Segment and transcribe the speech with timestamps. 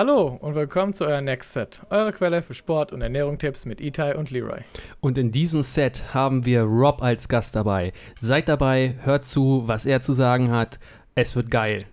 [0.00, 4.16] Hallo und willkommen zu euer Next Set, eure Quelle für Sport- und Ernährungstipps mit Itai
[4.16, 4.62] und Leroy.
[5.00, 7.92] Und in diesem Set haben wir Rob als Gast dabei.
[8.18, 10.78] Seid dabei, hört zu, was er zu sagen hat.
[11.14, 11.84] Es wird geil.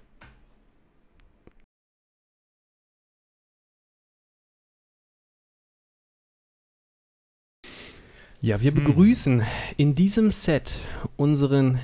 [8.40, 8.86] Ja, wir Hm.
[8.86, 9.44] begrüßen
[9.76, 10.80] in diesem Set
[11.18, 11.82] unseren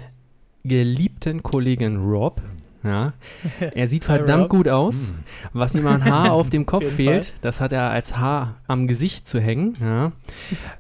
[0.64, 2.42] geliebten Kollegen Rob.
[2.84, 3.14] Ja,
[3.60, 5.12] er sieht verdammt gut aus.
[5.54, 8.88] Was ihm an Haar auf dem Kopf jeden fehlt, das hat er als Haar am
[8.88, 9.78] Gesicht zu hängen.
[9.80, 10.12] Ja.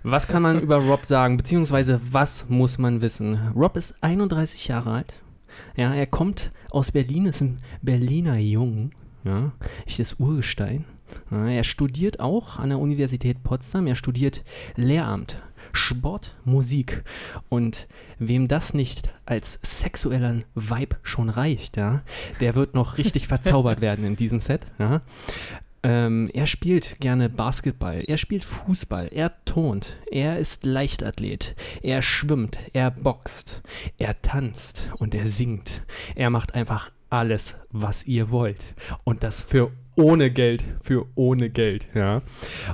[0.03, 3.39] Was kann man über Rob sagen, beziehungsweise was muss man wissen?
[3.55, 5.13] Rob ist 31 Jahre alt.
[5.75, 8.91] Ja, er kommt aus Berlin, ist ein Berliner Jung.
[9.23, 9.53] Ja,
[9.85, 10.85] echtes Urgestein.
[11.31, 13.88] Ja, er studiert auch an der Universität Potsdam.
[13.88, 14.44] Er studiert
[14.75, 15.41] Lehramt,
[15.73, 17.03] Sport, Musik.
[17.49, 17.87] Und
[18.19, 22.01] wem das nicht als sexuellen Vibe schon reicht, ja,
[22.39, 24.65] der wird noch richtig verzaubert werden in diesem Set.
[24.79, 25.01] Ja.
[25.85, 32.58] Ähm, er spielt gerne Basketball, er spielt Fußball, er turnt, er ist Leichtathlet, er schwimmt,
[32.71, 33.61] er boxt,
[33.97, 35.81] er tanzt und er singt.
[36.15, 38.73] Er macht einfach alles, was ihr wollt.
[39.03, 42.23] Und das für ohne Geld, für ohne Geld, ja.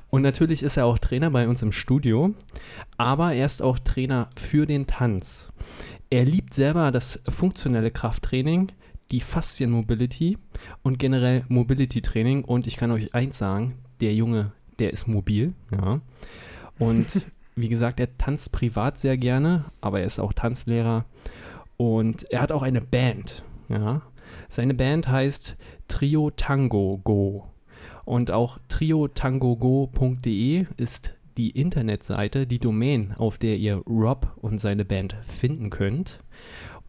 [0.10, 2.34] Und natürlich ist er auch Trainer bei uns im Studio,
[2.98, 5.50] aber er ist auch Trainer für den Tanz.
[6.10, 8.72] Er liebt selber das funktionelle Krafttraining,
[9.12, 10.38] die Faszienmobility
[10.84, 12.46] und generell Mobility Training.
[12.46, 16.00] Und ich kann euch eins sagen, der Junge, der ist mobil, ja.
[16.80, 21.04] Und wie gesagt, er tanzt privat sehr gerne, aber er ist auch Tanzlehrer.
[21.76, 24.02] Und er hat auch eine Band, ja.
[24.50, 25.56] Seine Band heißt
[25.88, 27.48] Trio Tango Go.
[28.04, 35.16] Und auch triotangogo.de ist die Internetseite, die Domain, auf der ihr Rob und seine Band
[35.22, 36.20] finden könnt.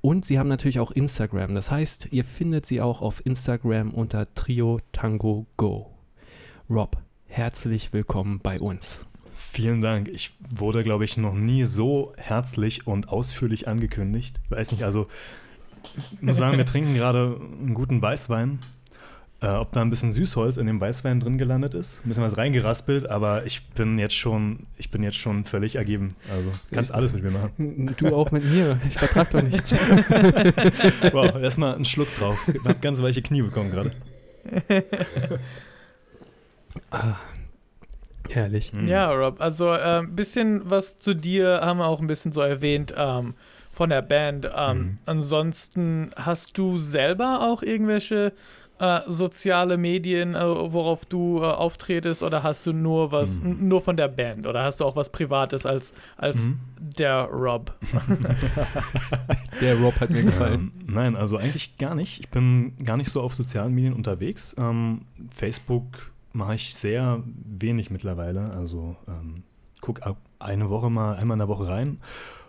[0.00, 1.54] Und sie haben natürlich auch Instagram.
[1.54, 5.90] Das heißt, ihr findet sie auch auf Instagram unter Trio Tango Go.
[6.70, 9.04] Rob, herzlich willkommen bei uns.
[9.34, 10.08] Vielen Dank.
[10.08, 14.40] Ich wurde, glaube ich, noch nie so herzlich und ausführlich angekündigt.
[14.44, 15.06] Ich weiß nicht, also
[16.12, 18.60] ich muss sagen, wir trinken gerade einen guten Weißwein.
[19.42, 22.36] Äh, ob da ein bisschen Süßholz in dem Weißwein drin gelandet ist, ein bisschen was
[22.36, 26.14] reingeraspelt, aber ich bin jetzt schon, ich bin jetzt schon völlig ergeben.
[26.30, 27.94] Also kannst alles mit mir machen.
[27.96, 28.78] Du auch mit mir.
[28.86, 29.74] Ich vertrag doch nichts.
[31.12, 32.38] Wow, erstmal einen Schluck drauf.
[32.52, 33.92] Ich hab ganz weiche Knie bekommen gerade.
[38.28, 38.72] Herrlich.
[38.72, 38.86] Hm.
[38.86, 42.42] Ja, Rob, also ein ähm, bisschen was zu dir haben wir auch ein bisschen so
[42.42, 43.34] erwähnt ähm,
[43.80, 44.46] von der Band.
[44.54, 44.98] Ähm, Mhm.
[45.06, 48.34] Ansonsten hast du selber auch irgendwelche
[48.78, 53.68] äh, soziale Medien, äh, worauf du äh, auftretest, oder hast du nur was, Mhm.
[53.68, 56.58] nur von der Band, oder hast du auch was Privates als, als Mhm.
[56.78, 57.74] der Rob?
[59.60, 60.72] Der Rob hat mir gefallen.
[60.80, 62.20] Ähm, nein, also eigentlich gar nicht.
[62.20, 64.54] Ich bin gar nicht so auf sozialen Medien unterwegs.
[64.58, 65.02] Ähm,
[65.32, 68.50] Facebook mache ich sehr wenig mittlerweile.
[68.52, 69.42] Also ähm,
[69.80, 71.98] guck ab eine Woche mal, einmal in der Woche rein,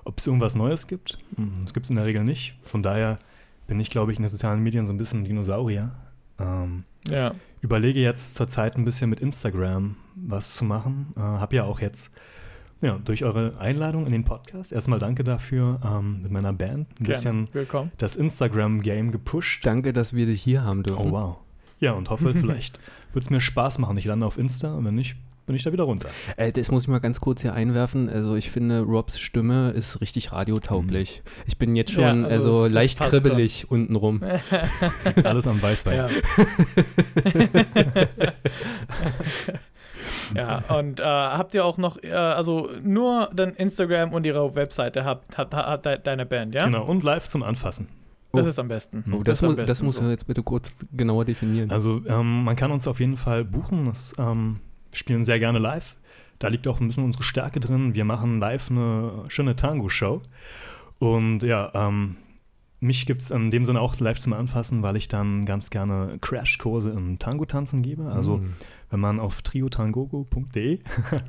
[0.04, 1.18] ob es irgendwas Neues gibt.
[1.36, 2.56] Hm, Das gibt es in der Regel nicht.
[2.64, 3.20] Von daher
[3.68, 5.92] bin ich, glaube ich, in den sozialen Medien so ein bisschen ein Dinosaurier.
[6.40, 7.34] Ähm, Ja.
[7.62, 11.14] überlege jetzt zurzeit ein bisschen mit Instagram was zu machen.
[11.16, 12.12] Äh, hab ja auch jetzt
[12.82, 17.04] ja, durch eure Einladung in den Podcast, erstmal danke dafür, ähm, mit meiner Band ein
[17.06, 17.54] bisschen Gerne.
[17.54, 17.92] Willkommen.
[18.00, 19.64] das Instagram-Game gepusht.
[19.68, 21.08] Danke, dass wir dich hier haben dürfen.
[21.10, 21.38] Oh wow.
[21.80, 22.80] Ja, und hoffe, vielleicht
[23.14, 23.98] wird es mir Spaß machen.
[23.98, 25.16] Ich lande auf Insta und wenn nicht,
[25.46, 26.10] bin ich da wieder runter.
[26.38, 28.10] Äh, das muss ich mal ganz kurz hier einwerfen.
[28.10, 31.24] Also ich finde, Robs Stimme ist richtig radiotauglich.
[31.48, 34.22] Ich bin jetzt Ja, schon also also es- es leicht passt kribbelig untenrum.
[35.24, 35.98] Alles am Weißwein.
[35.98, 36.08] Ja.
[40.36, 45.04] ja, und äh, habt ihr auch noch, äh, also nur dann Instagram und ihre Webseite
[45.06, 46.66] habt, hat, hat de- deine Band, ja?
[46.66, 47.88] Genau, und live zum Anfassen.
[48.34, 48.50] Das Oh.
[48.50, 49.04] ist am besten.
[49.12, 50.04] Oh, Oh, das, ist am mu das besten musst so.
[50.04, 51.70] du jetzt bitte kurz genauer definieren.
[51.70, 53.88] Also ähm, man kann uns auf jeden Fall buchen.
[53.88, 54.62] Das ähm,
[54.94, 55.96] spielen sehr gerne live.
[56.40, 57.94] Da liegt auch ein bisschen unsere Stärke drin.
[57.94, 60.22] Wir machen live eine schöne Tango-Show.
[61.00, 62.18] Und ja, ähm,
[62.80, 66.18] mich gibt es in dem Sinne auch live zum Anfassen, weil ich dann ganz gerne
[66.20, 68.12] Crashkurse im Tango-Tanzen gebe.
[68.12, 68.54] Also Mm.
[68.90, 70.80] wenn man auf triotangogo.de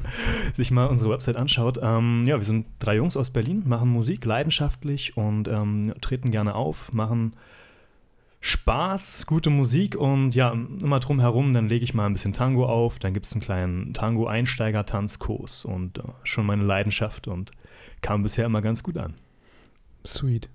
[0.54, 1.78] sich mal unsere Website anschaut.
[1.82, 6.54] Ähm, ja, wir sind drei Jungs aus Berlin, machen Musik leidenschaftlich und ähm, treten gerne
[6.54, 7.34] auf, machen
[8.44, 12.98] Spaß, gute Musik und ja, immer drumherum, dann lege ich mal ein bisschen Tango auf,
[12.98, 17.52] dann gibt es einen kleinen Tango-Einsteiger-Tanzkurs und äh, schon meine Leidenschaft und
[18.00, 19.14] kam bisher immer ganz gut an.
[20.04, 20.48] Sweet.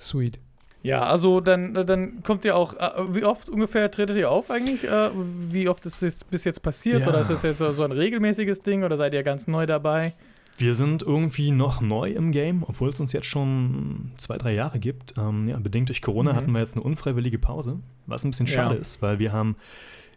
[0.00, 0.40] Sweet.
[0.82, 4.82] Ja, also dann, dann kommt ihr auch, äh, wie oft ungefähr tretet ihr auf eigentlich?
[4.82, 7.02] Äh, wie oft ist es bis jetzt passiert?
[7.02, 7.08] Ja.
[7.08, 10.12] Oder ist das jetzt so so ein regelmäßiges Ding oder seid ihr ganz neu dabei?
[10.58, 14.80] Wir sind irgendwie noch neu im Game, obwohl es uns jetzt schon zwei, drei Jahre
[14.80, 15.14] gibt.
[15.16, 16.36] Ähm, ja, bedingt durch Corona Mhm.
[16.36, 18.54] hatten wir jetzt eine unfreiwillige Pause, was ein bisschen Ja.
[18.54, 19.54] schade ist, weil wir haben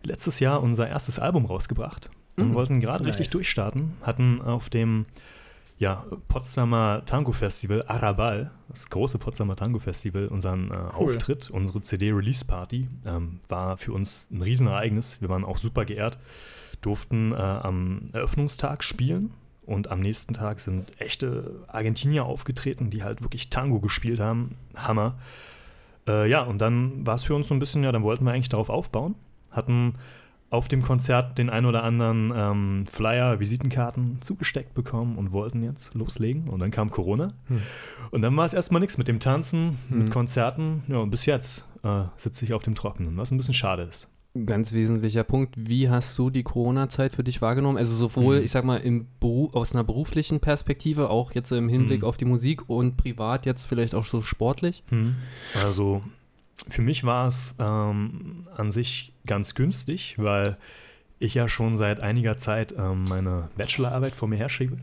[0.03, 2.09] letztes Jahr unser erstes Album rausgebracht
[2.39, 2.53] und Mhm.
[2.55, 3.09] wollten gerade Nice.
[3.19, 3.93] richtig durchstarten.
[4.01, 5.05] Hatten auf dem
[5.77, 12.87] ja, Potsdamer Tango Festival Arabal, das große Potsdamer Tango Festival, unseren äh, Auftritt, unsere CD-Release-Party.
[13.05, 15.21] Ähm, war für uns ein Riesenereignis.
[15.21, 16.17] Wir waren auch super geehrt,
[16.81, 19.31] durften äh, am Eröffnungstag spielen.
[19.71, 24.55] Und am nächsten Tag sind echte Argentinier aufgetreten, die halt wirklich Tango gespielt haben.
[24.75, 25.15] Hammer.
[26.07, 28.33] Äh, ja, und dann war es für uns so ein bisschen, ja, dann wollten wir
[28.33, 29.15] eigentlich darauf aufbauen.
[29.49, 29.95] Hatten
[30.49, 35.93] auf dem Konzert den ein oder anderen ähm, Flyer, Visitenkarten zugesteckt bekommen und wollten jetzt
[35.93, 36.49] loslegen.
[36.49, 37.29] Und dann kam Corona.
[37.47, 37.61] Hm.
[38.11, 39.97] Und dann war es erstmal nichts mit dem Tanzen, Hm.
[39.99, 40.83] mit Konzerten.
[40.89, 44.11] Ja, und bis jetzt äh, sitze ich auf dem Trockenen, was ein bisschen schade ist.
[44.45, 45.55] Ganz wesentlicher Punkt.
[45.57, 47.77] Wie hast du die Corona-Zeit für dich wahrgenommen?
[47.77, 48.45] Also sowohl, Mhm.
[48.45, 52.07] ich sag mal, im aus einer beruflichen Perspektive, auch jetzt im Hinblick Mhm.
[52.07, 54.83] auf die Musik und privat jetzt vielleicht auch so sportlich?
[55.65, 56.01] Also
[56.69, 60.57] für mich war es ähm, an sich ganz günstig, weil
[61.19, 64.77] ich ja schon seit einiger Zeit ähm, meine Bachelorarbeit vor mir herschiebe.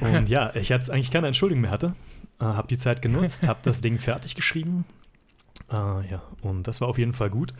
[0.00, 1.94] Und ja, ich jetzt eigentlich keine Entschuldigung mehr hatte.
[2.40, 4.84] Äh, habe die Zeit genutzt, habe das Ding fertig geschrieben.
[5.70, 5.76] Äh,
[6.10, 7.54] ja, und das war auf jeden Fall gut.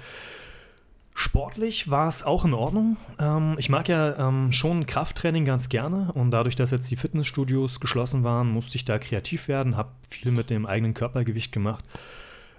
[1.15, 2.97] Sportlich war es auch in Ordnung.
[3.19, 7.81] Ähm, ich mag ja ähm, schon Krafttraining ganz gerne und dadurch, dass jetzt die Fitnessstudios
[7.81, 11.85] geschlossen waren, musste ich da kreativ werden, habe viel mit dem eigenen Körpergewicht gemacht.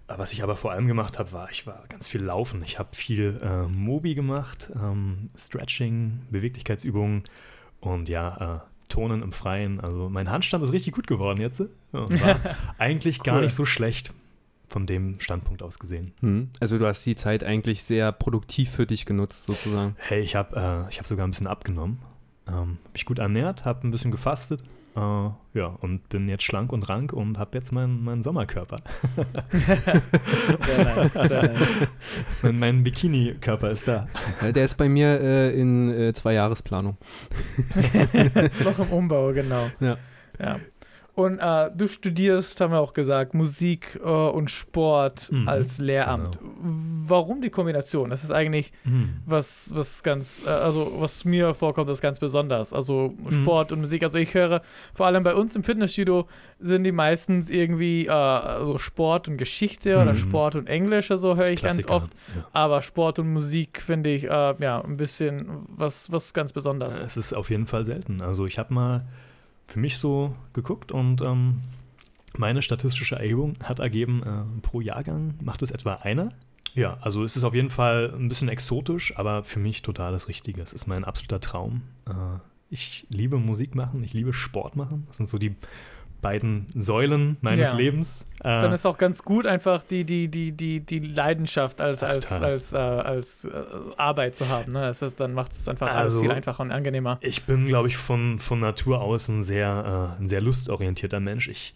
[0.07, 2.61] Äh, Was ich aber vor allem gemacht habe, war, ich war ganz viel laufen.
[2.63, 7.23] Ich habe viel äh, Mobi gemacht, ähm, Stretching, Beweglichkeitsübungen
[7.79, 8.59] und ja, äh,
[8.89, 9.79] Tonen im Freien.
[9.79, 11.63] Also mein Handstand ist richtig gut geworden jetzt.
[11.91, 12.39] Ja, und war
[12.77, 13.43] eigentlich gar Cool.
[13.43, 14.13] nicht so schlecht
[14.67, 16.13] von dem Standpunkt aus gesehen.
[16.21, 16.49] Hm.
[16.59, 19.95] Also du hast die Zeit eigentlich sehr produktiv für dich genutzt, sozusagen.
[19.97, 21.99] Hey, ich habe äh, ich hab sogar ein bisschen abgenommen.
[22.47, 24.63] Ähm, mich gut ernährt, habe ein bisschen gefastet.
[24.95, 28.77] Äh, ja, und bin jetzt schlank und rank und habe jetzt meinen meinen Sommerkörper.
[29.49, 31.87] Sehr nice, sehr nice.
[32.43, 34.07] mein mein Bikini-Körper ist da.
[34.41, 36.97] Der ist bei mir äh, in äh, zwei Jahresplanung.
[38.63, 39.67] Noch im Umbau, genau.
[39.79, 39.97] Ja.
[40.39, 40.59] ja.
[41.15, 46.39] Und äh, du studierst, haben wir auch gesagt, Musik äh, und Sport Mhm, als Lehramt.
[46.41, 48.09] Warum die Kombination?
[48.09, 49.17] Das ist eigentlich Hm.
[49.23, 52.73] was, was ganz, äh, also was mir vorkommt, ist ganz besonders.
[52.73, 53.31] Also Mhm.
[53.31, 54.01] Sport und Musik.
[54.01, 54.61] Also ich höre,
[54.95, 56.27] vor allem bei uns im Fitnessstudio
[56.59, 60.17] sind die meistens irgendwie äh, also Sport und Geschichte oder Mhm.
[60.17, 62.11] Sport und Englisch, so höre ich ganz Klassiker, oft.
[62.35, 62.47] Ja.
[62.53, 66.99] Aber Sport und Musik finde ich äh, ja ein bisschen was, was ganz Besonderes.
[66.99, 68.19] Es ist auf jeden Fall selten.
[68.21, 69.05] Also ich habe mal
[69.67, 71.61] für mich so geguckt und ähm,
[72.37, 76.33] meine statistische Erhebung hat ergeben, äh, pro Jahrgang macht es etwa einer.
[76.73, 80.27] Ja, also es ist auf jeden Fall ein bisschen exotisch, aber für mich total das
[80.27, 80.61] Richtige.
[80.61, 81.83] Es ist mein absoluter Traum.
[82.07, 82.39] Äh,
[82.69, 85.03] ich liebe Musik machen, ich liebe Sport machen.
[85.07, 85.55] Das sind so die
[86.23, 87.75] beiden Säulen meines Ja.
[87.77, 88.27] Lebens.
[88.39, 92.31] Äh, Dann ist auch ganz gut, einfach die, die, die, die, die Leidenschaft als, als,
[92.31, 93.51] als, äh, als äh,
[93.97, 94.71] Arbeit zu haben.
[94.71, 94.81] Ne?
[94.81, 97.19] Das ist, dann macht es einfach alles Also- viel einfacher und angenehmer.
[97.21, 101.47] Ich bin, glaube ich, von, von Natur aus ein sehr, äh, ein sehr lustorientierter Mensch.
[101.49, 101.75] Ich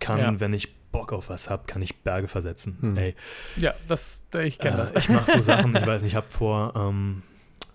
[0.00, 0.40] kann, Ja.
[0.40, 2.78] wenn ich Bock auf was habe, kann ich Berge versetzen.
[2.80, 2.96] Hm.
[2.96, 3.14] Ey,
[3.56, 4.92] Ja, das, ich kenne äh, das.
[4.92, 7.22] Ich mache so Sachen, ich weiß nicht, ich habe vor, ähm,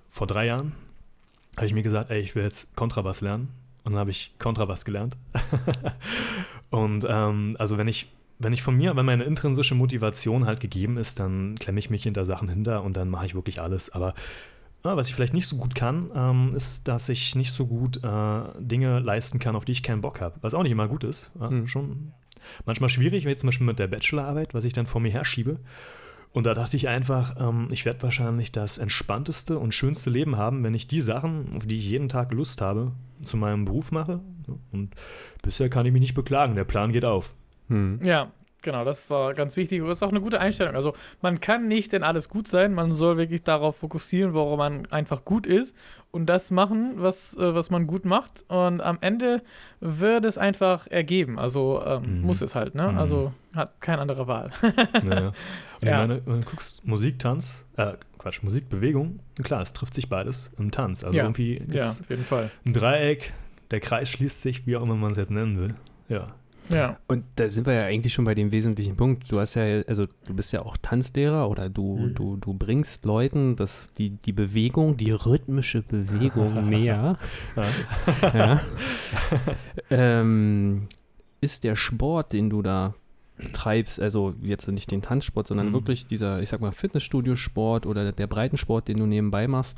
[0.09, 0.71] vor drei Jahren,
[1.57, 3.49] habe ich mir gesagt, ey, ich will jetzt Kontrabass lernen.
[3.83, 5.17] Und dann habe ich Kontrabass gelernt.
[6.69, 10.97] und ähm, also wenn ich, wenn ich von mir, wenn meine intrinsische Motivation halt gegeben
[10.97, 13.89] ist, dann klemme ich mich hinter Sachen hinter und dann mache ich wirklich alles.
[13.91, 14.13] Aber
[14.81, 18.01] Ah, was ich vielleicht nicht so gut kann, ähm, ist, dass ich nicht so gut
[18.01, 20.37] äh, Dinge leisten kann, auf die ich keinen Bock habe.
[20.39, 21.31] Was auch nicht immer gut ist.
[21.39, 21.67] Ja, Hm.
[21.67, 22.13] Schon
[22.65, 25.59] manchmal schwierig, wie zum Beispiel mit der Bachelorarbeit, was ich dann vor mir herschiebe.
[26.31, 30.63] Und da dachte ich einfach, ähm, ich werde wahrscheinlich das entspannteste und schönste Leben haben,
[30.63, 34.19] wenn ich die Sachen, auf die ich jeden Tag Lust habe, zu meinem Beruf mache.
[34.71, 34.93] Und
[35.41, 36.55] bisher kann ich mich nicht beklagen.
[36.55, 37.33] Der Plan geht auf.
[37.67, 37.99] Hm.
[38.03, 38.31] Ja,
[38.61, 39.81] genau, das ist äh, ganz wichtig.
[39.81, 40.75] Das ist auch eine gute Einstellung.
[40.75, 44.85] Also man kann nicht in alles gut sein, man soll wirklich darauf fokussieren, worum man
[44.91, 45.75] einfach gut ist
[46.11, 48.43] und das machen, was, äh, was man gut macht.
[48.49, 49.41] Und am Ende
[49.79, 51.39] wird es einfach ergeben.
[51.39, 52.25] Also ähm, Mhm.
[52.25, 52.91] muss es halt, ne?
[52.91, 52.97] Mhm.
[52.97, 54.51] Also hat keine andere Wahl.
[55.03, 55.27] Naja.
[55.81, 56.01] Und Ja.
[56.03, 60.09] ich meine, wenn du guckst, Musik, Tanz, äh, Quatsch, Musik, Bewegung, klar, es trifft sich
[60.09, 61.03] beides im Tanz.
[61.05, 61.23] Also Ja.
[61.23, 62.51] irgendwie ja, auf jeden Fall.
[62.65, 63.31] ein Dreieck,
[63.71, 65.75] der Kreis schließt sich, wie auch immer man es jetzt nennen will.
[66.09, 66.35] Ja.
[66.69, 66.97] Ja.
[67.07, 69.31] Und da sind wir ja eigentlich schon bei dem wesentlichen Punkt.
[69.31, 72.15] Du hast ja, also du bist ja auch Tanzlehrer oder du, Mhm.
[72.15, 77.17] du, du bringst Leuten das, die, die Bewegung, die rhythmische Bewegung näher.
[77.55, 78.29] Ja.
[78.33, 78.61] ja.
[79.89, 80.87] ähm,
[81.41, 82.93] ist der Sport, den du da
[83.53, 85.73] treibst, also jetzt nicht den Tanzsport, sondern Mhm.
[85.73, 89.77] wirklich dieser, ich sag mal, Fitnessstudio-Sport oder der Breitensport, den du nebenbei machst,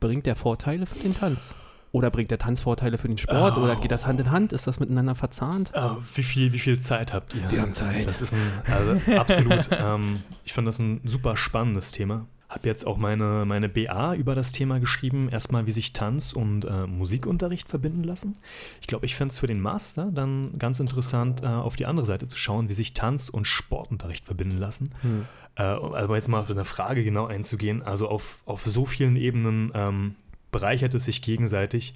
[0.00, 1.54] bringt der Vorteile für den Tanz?
[1.94, 3.56] Oder bringt der Tanz Vorteile für den Sport?
[3.56, 4.52] Oder geht das Hand in Hand?
[4.52, 5.70] Ist das miteinander verzahnt?
[5.74, 7.48] Äh, wie, viel, wie viel Zeit habt ihr?
[7.52, 8.08] Wir haben Zeit.
[8.08, 9.68] Das ist ein, also absolut.
[9.70, 12.26] ähm, ich fand das ein super spannendes Thema.
[12.48, 15.28] habe jetzt auch meine, meine BA über das Thema geschrieben.
[15.28, 18.38] Erstmal, wie sich Tanz und äh, Musikunterricht verbinden lassen.
[18.80, 22.06] Ich glaube, ich fände es für den Master dann ganz interessant, äh, auf die andere
[22.06, 24.90] Seite zu schauen, wie sich Tanz und Sportunterricht verbinden lassen.
[25.02, 25.26] Hm.
[25.54, 27.84] Äh, also jetzt mal auf eine Frage genau einzugehen.
[27.84, 30.16] Also auf, auf so vielen Ebenen ähm,
[30.54, 31.94] bereichert es sich gegenseitig.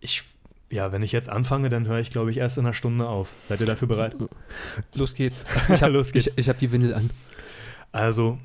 [0.00, 0.24] Ich
[0.70, 3.28] ja, wenn ich jetzt anfange, dann höre ich, glaube ich, erst in einer Stunde auf.
[3.48, 4.16] Seid ihr dafür bereit?
[4.94, 5.44] Los geht's.
[5.72, 7.10] Ich habe ich, ich hab die Windel an.
[7.92, 8.38] Also,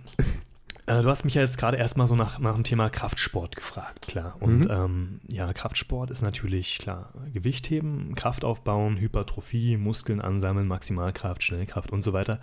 [0.86, 4.08] äh, du hast mich ja jetzt gerade erstmal so nach, nach dem Thema Kraftsport gefragt,
[4.08, 4.36] klar.
[4.42, 4.70] Und mhm.
[4.70, 11.92] ähm, ja, Kraftsport ist natürlich, klar, Gewicht heben, Kraft aufbauen, Hypertrophie, Muskeln ansammeln, Maximalkraft, Schnellkraft
[11.92, 12.40] und so weiter.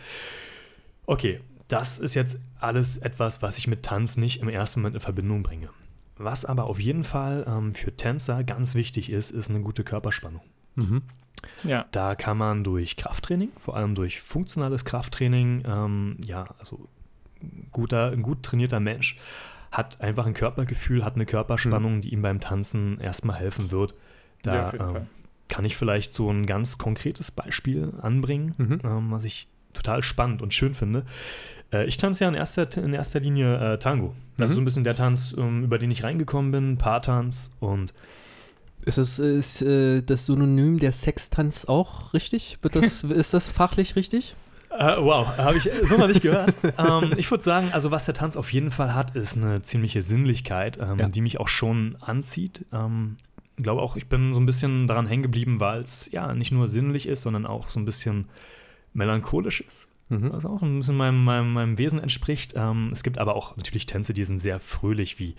[1.04, 5.00] Okay, das ist jetzt alles etwas, was ich mit Tanz nicht im ersten Moment in
[5.00, 5.68] Verbindung bringe.
[6.18, 10.42] Was aber auf jeden Fall ähm, für Tänzer ganz wichtig ist, ist eine gute Körperspannung.
[10.74, 11.02] Mhm.
[11.62, 11.86] Ja.
[11.90, 16.88] Da kann man durch Krafttraining, vor allem durch funktionales Krafttraining, ähm, ja, also
[17.70, 19.18] guter, ein gut trainierter Mensch
[19.70, 22.00] hat einfach ein Körpergefühl, hat eine Körperspannung, mhm.
[22.00, 23.94] die ihm beim Tanzen erstmal helfen wird.
[24.42, 25.06] Da ja, ähm,
[25.48, 28.78] kann ich vielleicht so ein ganz konkretes Beispiel anbringen, mhm.
[28.84, 31.04] ähm, was ich total spannend und schön finde.
[31.72, 34.14] Äh, ich tanze ja in erster, in erster Linie äh, Tango.
[34.36, 34.52] Das mhm.
[34.52, 37.92] ist so ein bisschen der Tanz, um, ähm, über den ich reingekommen bin, Paartanz und
[38.84, 42.58] ist, es, ist äh, das Synonym der Sextanz auch richtig?
[42.62, 44.36] Wird das, ist das fachlich richtig?
[44.70, 46.52] Uh, wow, habe ich so noch nicht gehört.
[46.78, 50.02] ähm, ich würde sagen, also was der Tanz auf jeden Fall hat, ist eine ziemliche
[50.02, 51.08] Sinnlichkeit, ähm, ja.
[51.08, 52.66] die mich auch schon anzieht.
[52.72, 53.16] Ähm,
[53.56, 56.52] ich glaube auch, ich bin so ein bisschen daran hängen geblieben, weil es ja nicht
[56.52, 58.28] nur sinnlich ist, sondern auch so ein bisschen
[58.92, 59.88] melancholisch ist.
[60.08, 60.32] Mhm.
[60.32, 62.54] Was auch ein bisschen meinem, meinem, meinem Wesen entspricht.
[62.56, 65.34] Ähm, es gibt aber auch natürlich Tänze, die sind sehr fröhlich, wie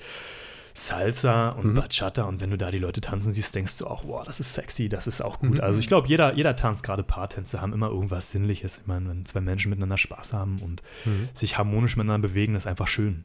[0.77, 1.73] Salsa und mhm.
[1.73, 4.53] Bachata und wenn du da die Leute tanzen siehst, denkst du auch, wow, das ist
[4.53, 5.55] sexy, das ist auch gut.
[5.55, 5.61] Mhm.
[5.61, 8.77] Also ich glaube, jeder, jeder Tanz, gerade Paartänze, haben immer irgendwas Sinnliches.
[8.81, 11.29] Ich meine, wenn zwei Menschen miteinander Spaß haben und mhm.
[11.33, 13.23] sich harmonisch miteinander bewegen, das ist einfach schön.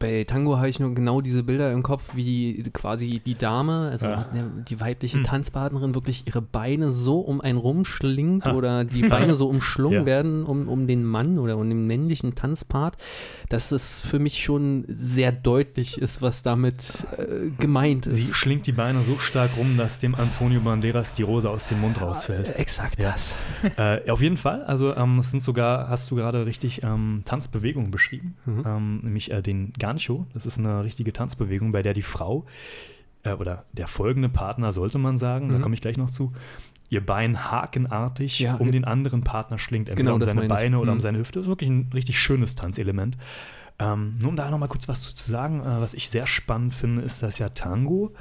[0.00, 4.06] Bei Tango habe ich nur genau diese Bilder im Kopf, wie quasi die Dame, also
[4.06, 4.28] ja.
[4.68, 5.22] die weibliche mhm.
[5.22, 8.54] Tanzpartnerin, wirklich ihre Beine so um einen rumschlingt ha.
[8.54, 10.06] oder die Beine so umschlungen ja.
[10.06, 12.96] werden um, um den Mann oder um den männlichen Tanzpart,
[13.50, 16.87] dass es für mich schon sehr deutlich ist, was damit
[17.18, 18.14] äh, gemeint ist.
[18.14, 21.80] Sie schlingt die Beine so stark rum, dass dem Antonio Banderas die Rose aus dem
[21.80, 22.54] Mund rausfällt.
[22.56, 23.12] Exakt ja.
[23.12, 23.34] das.
[23.76, 24.64] Äh, auf jeden Fall.
[24.64, 28.64] Also ähm, es sind sogar, hast du gerade richtig ähm, Tanzbewegungen beschrieben, mhm.
[28.66, 30.26] ähm, nämlich äh, den Gancho.
[30.32, 32.46] Das ist eine richtige Tanzbewegung, bei der die Frau
[33.24, 35.52] äh, oder der folgende Partner, sollte man sagen, mhm.
[35.52, 36.32] da komme ich gleich noch zu,
[36.88, 40.92] ihr Bein hakenartig ja, um den anderen Partner schlingt, entweder genau, um seine Beine oder
[40.92, 40.96] mhm.
[40.96, 41.38] um seine Hüfte.
[41.38, 43.16] Das ist wirklich ein richtig schönes Tanzelement.
[43.78, 46.74] Ähm, nur um da noch mal kurz was zu sagen, äh, was ich sehr spannend
[46.74, 48.12] finde, ist, dass ja Tango,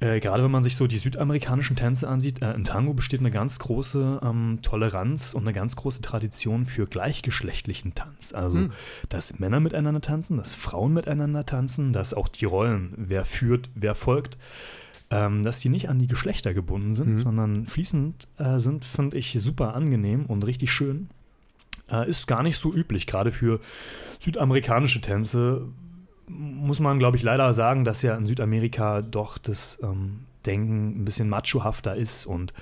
[0.00, 3.30] äh, gerade wenn man sich so die südamerikanischen Tänze ansieht, äh, in Tango besteht eine
[3.30, 8.32] ganz große ähm, Toleranz und eine ganz große Tradition für gleichgeschlechtlichen Tanz.
[8.32, 8.72] Also, hm.
[9.10, 13.94] dass Männer miteinander tanzen, dass Frauen miteinander tanzen, dass auch die Rollen, wer führt, wer
[13.94, 14.38] folgt,
[15.10, 17.18] ähm, dass die nicht an die Geschlechter gebunden sind, mhm.
[17.18, 21.10] sondern fließend äh, sind, finde ich super angenehm und richtig schön.
[21.90, 23.60] Äh, ist gar nicht so üblich, gerade für
[24.18, 25.68] südamerikanische Tänze.
[26.26, 31.04] Muss man, glaube ich, leider sagen, dass ja in Südamerika doch das ähm, Denken ein
[31.04, 32.52] bisschen machohafter ist und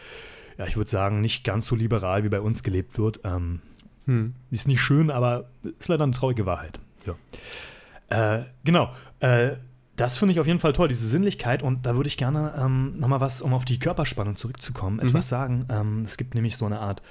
[0.57, 3.21] ja, ich würde sagen, nicht ganz so liberal wie bei uns gelebt wird.
[3.25, 3.61] Ähm,
[4.07, 4.35] hm.
[4.51, 6.81] Ist nicht schön, aber ist leider eine traurige Wahrheit.
[7.07, 8.39] Ja.
[8.39, 8.91] Äh, genau.
[9.21, 9.57] Äh,
[9.95, 11.63] das finde ich auf jeden Fall toll, diese Sinnlichkeit.
[11.63, 15.09] Und da würde ich gerne ähm, nochmal was, um auf die Körperspannung zurückzukommen, mhm.
[15.09, 15.67] etwas sagen.
[15.69, 17.03] Ähm, es gibt nämlich so eine Art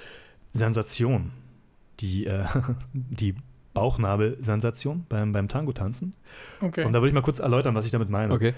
[0.52, 1.32] Sensation
[2.00, 2.44] die, äh,
[2.92, 3.34] die
[3.74, 6.14] Bauchnabelsensation beim, beim Tango-Tanzen.
[6.60, 6.84] Okay.
[6.84, 8.34] Und da würde ich mal kurz erläutern, was ich damit meine.
[8.34, 8.54] Okay.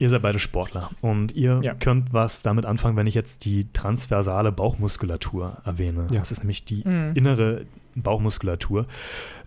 [0.00, 1.74] Ihr seid beide Sportler und ihr ja.
[1.74, 6.08] könnt was damit anfangen, wenn ich jetzt die transversale Bauchmuskulatur erwähne.
[6.10, 6.18] Ja.
[6.18, 7.12] Das ist nämlich die mhm.
[7.14, 8.86] innere Bauchmuskulatur.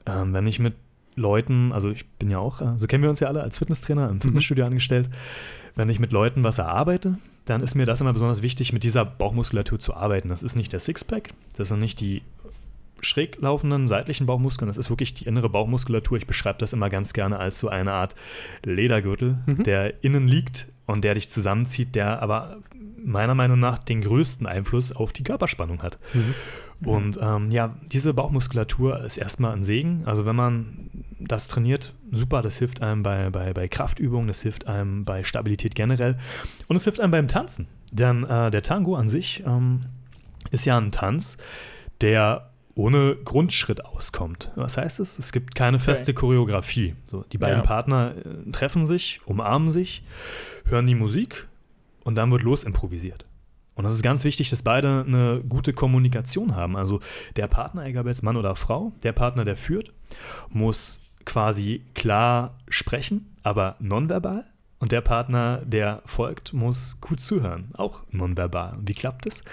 [0.06, 0.76] Ähm, wenn ich mit
[1.16, 4.08] Leuten, also ich bin ja auch, äh, so kennen wir uns ja alle als Fitnesstrainer
[4.08, 4.22] im mhm.
[4.22, 4.72] Fitnessstudio mhm.
[4.72, 5.10] angestellt,
[5.76, 9.04] wenn ich mit Leuten was erarbeite, dann ist mir das immer besonders wichtig, mit dieser
[9.04, 10.30] Bauchmuskulatur zu arbeiten.
[10.30, 12.22] Das ist nicht der Sixpack, das sind nicht die
[13.02, 14.68] schräg laufenden seitlichen Bauchmuskeln.
[14.68, 16.18] Das ist wirklich die innere Bauchmuskulatur.
[16.18, 18.16] Ich beschreibe das immer ganz gerne als so eine Art
[18.64, 19.64] Ledergürtel, mhm.
[19.64, 22.58] der innen liegt und der dich zusammenzieht, der aber
[23.04, 25.98] meiner Meinung nach den größten Einfluss auf die Körperspannung hat.
[26.14, 26.34] Mhm.
[26.86, 30.04] Und ähm, ja, diese Bauchmuskulatur ist erstmal ein Segen.
[30.06, 30.90] Also wenn man
[31.20, 35.74] das trainiert, super, das hilft einem bei, bei, bei Kraftübungen, das hilft einem bei Stabilität
[35.74, 36.18] generell
[36.68, 37.68] und es hilft einem beim Tanzen.
[37.92, 39.82] Denn äh, der Tango an sich ähm,
[40.52, 41.38] ist ja ein Tanz,
[42.02, 42.47] der
[42.78, 44.52] ohne Grundschritt auskommt.
[44.56, 45.18] Was heißt es?
[45.18, 46.20] Es gibt keine feste okay.
[46.20, 46.96] Choreografie.
[47.06, 47.66] So, die beiden ja.
[47.66, 50.04] Partner äh, treffen sich, umarmen sich,
[50.66, 51.48] hören die Musik
[52.04, 53.26] und dann wird los improvisiert.
[53.74, 56.76] Und das ist ganz wichtig, dass beide eine gute Kommunikation haben.
[56.78, 57.00] Also
[57.36, 59.92] der Partner, egal ob jetzt Mann oder Frau, der Partner, der führt,
[60.50, 64.46] muss quasi klar sprechen, aber nonverbal.
[64.80, 68.78] Und der Partner, der folgt, muss gut zuhören, auch nonverbal.
[68.82, 69.44] Wie klappt das?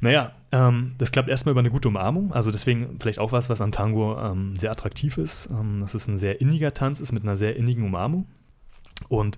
[0.00, 2.32] Naja, ähm, das klappt erstmal über eine gute Umarmung.
[2.32, 5.50] Also deswegen vielleicht auch was, was an Tango ähm, sehr attraktiv ist.
[5.50, 8.26] Ähm, dass es ein sehr inniger Tanz ist mit einer sehr innigen Umarmung.
[9.08, 9.36] Und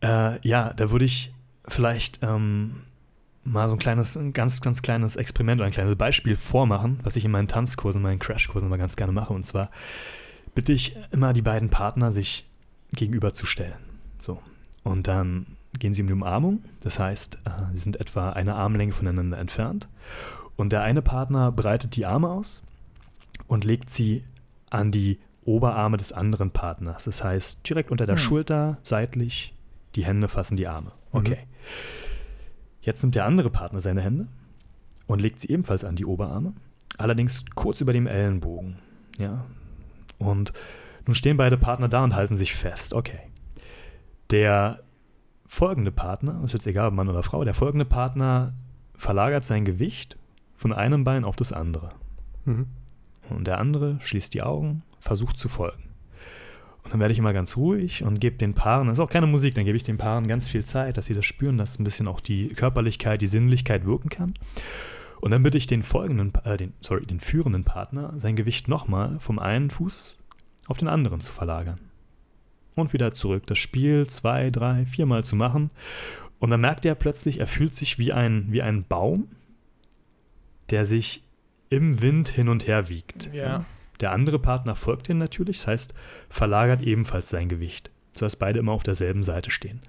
[0.00, 1.32] äh, ja, da würde ich
[1.66, 2.82] vielleicht ähm,
[3.42, 7.16] mal so ein kleines, ein ganz, ganz kleines Experiment oder ein kleines Beispiel vormachen, was
[7.16, 9.32] ich in meinen Tanzkursen, in meinen Crashkursen immer ganz gerne mache.
[9.32, 9.70] Und zwar
[10.54, 12.46] bitte ich immer die beiden Partner, sich
[12.92, 13.89] gegenüberzustellen.
[14.82, 15.46] Und dann
[15.78, 16.64] gehen sie in die Umarmung.
[16.82, 19.88] Das heißt, äh, sie sind etwa eine Armlänge voneinander entfernt.
[20.56, 22.62] Und der eine Partner breitet die Arme aus
[23.46, 24.24] und legt sie
[24.68, 27.04] an die Oberarme des anderen Partners.
[27.04, 28.22] Das heißt, direkt unter der hm.
[28.22, 29.54] Schulter, seitlich,
[29.94, 30.92] die Hände fassen die Arme.
[31.12, 31.18] Mhm.
[31.18, 31.38] Okay.
[31.40, 31.50] Mhm.
[32.82, 34.26] Jetzt nimmt der andere Partner seine Hände
[35.06, 36.54] und legt sie ebenfalls an die Oberarme,
[36.96, 38.78] allerdings kurz über dem Ellenbogen.
[39.18, 39.44] Ja.
[40.18, 40.52] Und
[41.06, 42.94] nun stehen beide Partner da und halten sich fest.
[42.94, 43.20] Okay.
[44.30, 44.80] Der
[45.46, 48.54] folgende Partner, ist jetzt egal, ob Mann oder Frau, der folgende Partner
[48.94, 50.16] verlagert sein Gewicht
[50.56, 51.90] von einem Bein auf das andere.
[52.44, 52.66] Mhm.
[53.28, 55.90] Und der andere schließt die Augen, versucht zu folgen.
[56.84, 59.26] Und dann werde ich immer ganz ruhig und gebe den Paaren, das ist auch keine
[59.26, 61.84] Musik, dann gebe ich den Paaren ganz viel Zeit, dass sie das spüren, dass ein
[61.84, 64.34] bisschen auch die Körperlichkeit, die Sinnlichkeit wirken kann.
[65.20, 69.18] Und dann bitte ich den folgenden, äh, den, sorry, den führenden Partner, sein Gewicht nochmal
[69.20, 70.18] vom einen Fuß
[70.66, 71.80] auf den anderen zu verlagern.
[72.74, 73.46] Und wieder zurück.
[73.46, 75.70] Das Spiel zwei, drei, viermal zu machen.
[76.38, 79.28] Und dann merkt er plötzlich, er fühlt sich wie ein, wie ein Baum,
[80.70, 81.22] der sich
[81.68, 83.32] im Wind hin und her wiegt.
[83.32, 83.64] Ja.
[84.00, 85.94] Der andere Partner folgt ihm natürlich, das heißt,
[86.30, 89.82] verlagert ebenfalls sein Gewicht, sodass beide immer auf derselben Seite stehen.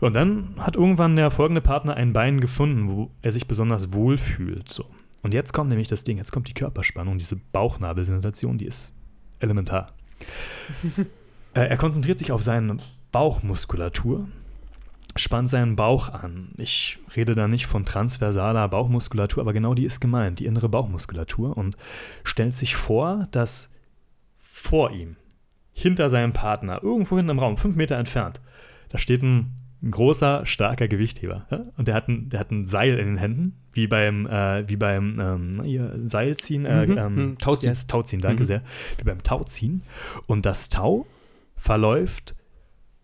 [0.00, 4.16] Und dann hat irgendwann der folgende Partner ein Bein gefunden, wo er sich besonders wohl
[4.16, 4.70] fühlt.
[4.70, 4.86] So.
[5.22, 8.96] Und jetzt kommt nämlich das Ding, jetzt kommt die Körperspannung, diese Bauchnabelsensation, die ist
[9.38, 9.92] elementar.
[11.54, 12.78] Äh, er konzentriert sich auf seine
[13.12, 14.26] Bauchmuskulatur
[15.16, 16.50] spannt seinen Bauch an.
[16.56, 21.56] Ich rede da nicht von transversaler Bauchmuskulatur, aber genau die ist gemeint, die innere Bauchmuskulatur
[21.56, 21.76] und
[22.24, 23.72] stellt sich vor, dass
[24.38, 25.16] vor ihm,
[25.72, 28.40] hinter seinem Partner, irgendwo hinten im Raum, fünf Meter entfernt,
[28.88, 31.46] da steht ein, großer, starker Gewichtheber.
[31.50, 31.66] Ja?
[31.76, 34.76] Und der hat, ein, der hat ein Seil in den Händen, wie beim, äh, wie
[34.76, 36.98] beim ähm, hier, Seilziehen, äh, mhm.
[36.98, 37.38] ähm, mhm.
[37.38, 37.70] Tauziehen.
[37.70, 38.46] Yes, Tauziehen, danke mhm.
[38.46, 38.62] sehr,
[38.96, 39.82] wie beim Tauziehen.
[40.26, 41.06] Und das Tau
[41.56, 42.34] verläuft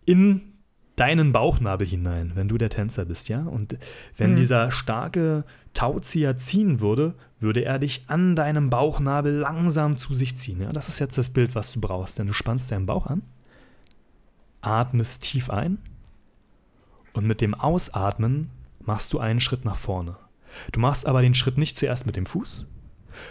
[0.05, 0.51] in
[0.95, 3.41] deinen Bauchnabel hinein, wenn du der Tänzer bist, ja?
[3.43, 3.77] Und
[4.17, 4.35] wenn mhm.
[4.35, 10.61] dieser starke Tauzieher ziehen würde, würde er dich an deinem Bauchnabel langsam zu sich ziehen.
[10.61, 10.73] Ja?
[10.73, 13.23] Das ist jetzt das Bild, was du brauchst, denn du spannst deinen Bauch an,
[14.61, 15.79] atmest tief ein
[17.13, 18.49] und mit dem Ausatmen
[18.83, 20.17] machst du einen Schritt nach vorne.
[20.71, 22.67] Du machst aber den Schritt nicht zuerst mit dem Fuß.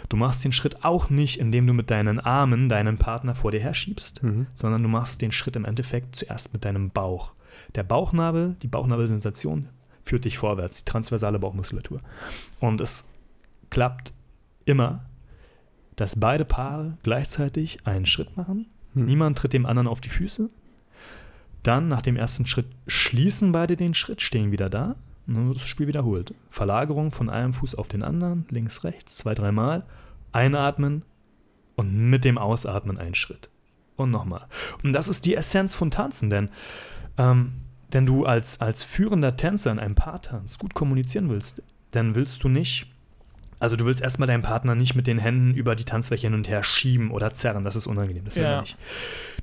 [0.09, 3.61] Du machst den Schritt auch nicht, indem du mit deinen Armen deinen Partner vor dir
[3.61, 4.47] herschiebst, mhm.
[4.53, 7.33] sondern du machst den Schritt im Endeffekt zuerst mit deinem Bauch.
[7.75, 9.69] Der Bauchnabel, die Bauchnabelsensation
[10.03, 12.01] führt dich vorwärts, die transversale Bauchmuskulatur.
[12.59, 13.07] Und es
[13.69, 14.13] klappt
[14.65, 15.05] immer,
[15.95, 18.67] dass beide Paare gleichzeitig einen Schritt machen.
[18.93, 19.05] Hm.
[19.05, 20.49] Niemand tritt dem anderen auf die Füße.
[21.63, 24.95] Dann, nach dem ersten Schritt, schließen beide den Schritt, stehen wieder da.
[25.27, 26.33] Und dann wird das Spiel wiederholt.
[26.49, 29.85] Verlagerung von einem Fuß auf den anderen, links, rechts, zwei, dreimal.
[30.31, 31.03] Einatmen
[31.75, 33.49] und mit dem Ausatmen einen Schritt.
[33.95, 34.47] Und nochmal.
[34.83, 36.49] Und das ist die Essenz von Tanzen, denn
[37.17, 37.53] ähm,
[37.91, 42.49] wenn du als, als führender Tänzer in einem Paartanz gut kommunizieren willst, dann willst du
[42.49, 42.87] nicht,
[43.59, 46.49] also du willst erstmal deinen Partner nicht mit den Händen über die Tanzfläche hin und
[46.49, 48.61] her schieben oder zerren, das ist unangenehm, das will ja.
[48.61, 48.77] nicht.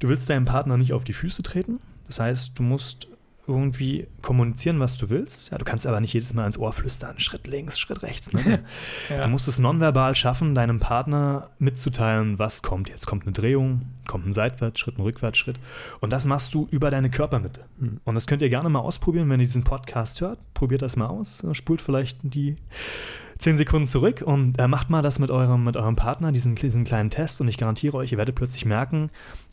[0.00, 3.08] Du willst deinem Partner nicht auf die Füße treten, das heißt, du musst
[3.48, 5.50] irgendwie kommunizieren, was du willst.
[5.50, 8.32] Ja, du kannst aber nicht jedes Mal ins Ohr flüstern, Schritt links, Schritt rechts.
[8.32, 8.62] Ne?
[9.08, 9.22] ja.
[9.22, 12.88] Du musst es nonverbal schaffen, deinem Partner mitzuteilen, was kommt.
[12.88, 15.58] Jetzt kommt eine Drehung, kommt ein Seitwärtsschritt, ein Rückwärtsschritt.
[16.00, 17.64] Und das machst du über deine Körpermitte.
[17.78, 18.00] Mhm.
[18.04, 20.38] Und das könnt ihr gerne mal ausprobieren, wenn ihr diesen Podcast hört.
[20.54, 21.44] Probiert das mal aus.
[21.52, 22.56] Spult vielleicht die
[23.38, 26.84] zehn Sekunden zurück und äh, macht mal das mit eurem, mit eurem Partner, diesen, diesen
[26.84, 27.40] kleinen Test.
[27.40, 29.10] Und ich garantiere euch, ihr werdet plötzlich merken,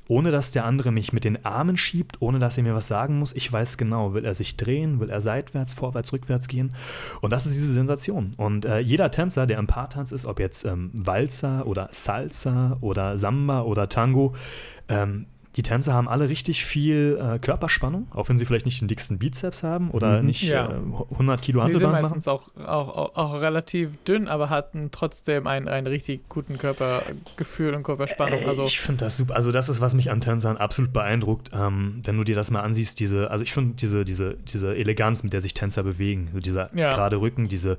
[0.08, 3.20] ohne dass der andere mich mit den Armen schiebt, ohne dass er mir was sagen
[3.20, 3.34] muss.
[3.34, 6.74] Ich weiß genau, will er sich drehen, will er seitwärts, vorwärts, rückwärts gehen.
[7.22, 8.34] Und das ist diese Sensation.
[8.38, 13.18] Und äh, jeder Tänzer, der im Paartanz ist, ob jetzt ähm, Walzer oder Salsa oder
[13.18, 14.36] Samba oder Tango,
[14.90, 18.90] ähm, die Tänzer haben alle richtig viel äh, Körperspannung, auch wenn sie vielleicht nicht den
[18.90, 20.70] dicksten Bizeps haben oder mhm, nicht ja.
[20.70, 20.74] äh,
[21.12, 21.72] 100 Kilo Handelband machen.
[21.72, 26.58] Die sind meistens auch, auch, auch, relativ dünn, aber hatten trotzdem einen, einen richtig guten
[26.58, 28.46] Körpergefühl und Körperspannung.
[28.48, 29.36] Also ich finde das super.
[29.36, 32.62] Also das ist, was mich an Tänzern absolut beeindruckt, ähm, wenn du dir das mal
[32.62, 33.00] ansiehst.
[33.00, 36.76] Diese, also ich finde diese, diese, diese Eleganz, mit der sich Tänzer bewegen, so dieser
[36.76, 36.94] ja.
[36.94, 37.78] gerade Rücken, diese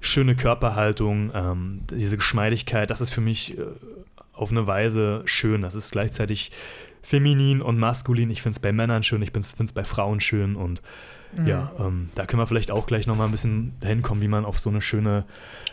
[0.00, 3.62] schöne Körperhaltung, ähm, diese Geschmeidigkeit, das ist für mich äh,
[4.32, 5.62] auf eine Weise schön.
[5.62, 6.50] Das ist gleichzeitig
[7.04, 8.30] feminin und maskulin.
[8.30, 10.82] Ich finde es bei Männern schön, ich finde es bei Frauen schön und
[11.36, 11.46] Mhm.
[11.48, 14.60] ja, ähm, da können wir vielleicht auch gleich nochmal ein bisschen hinkommen, wie man auf
[14.60, 15.24] so eine schöne,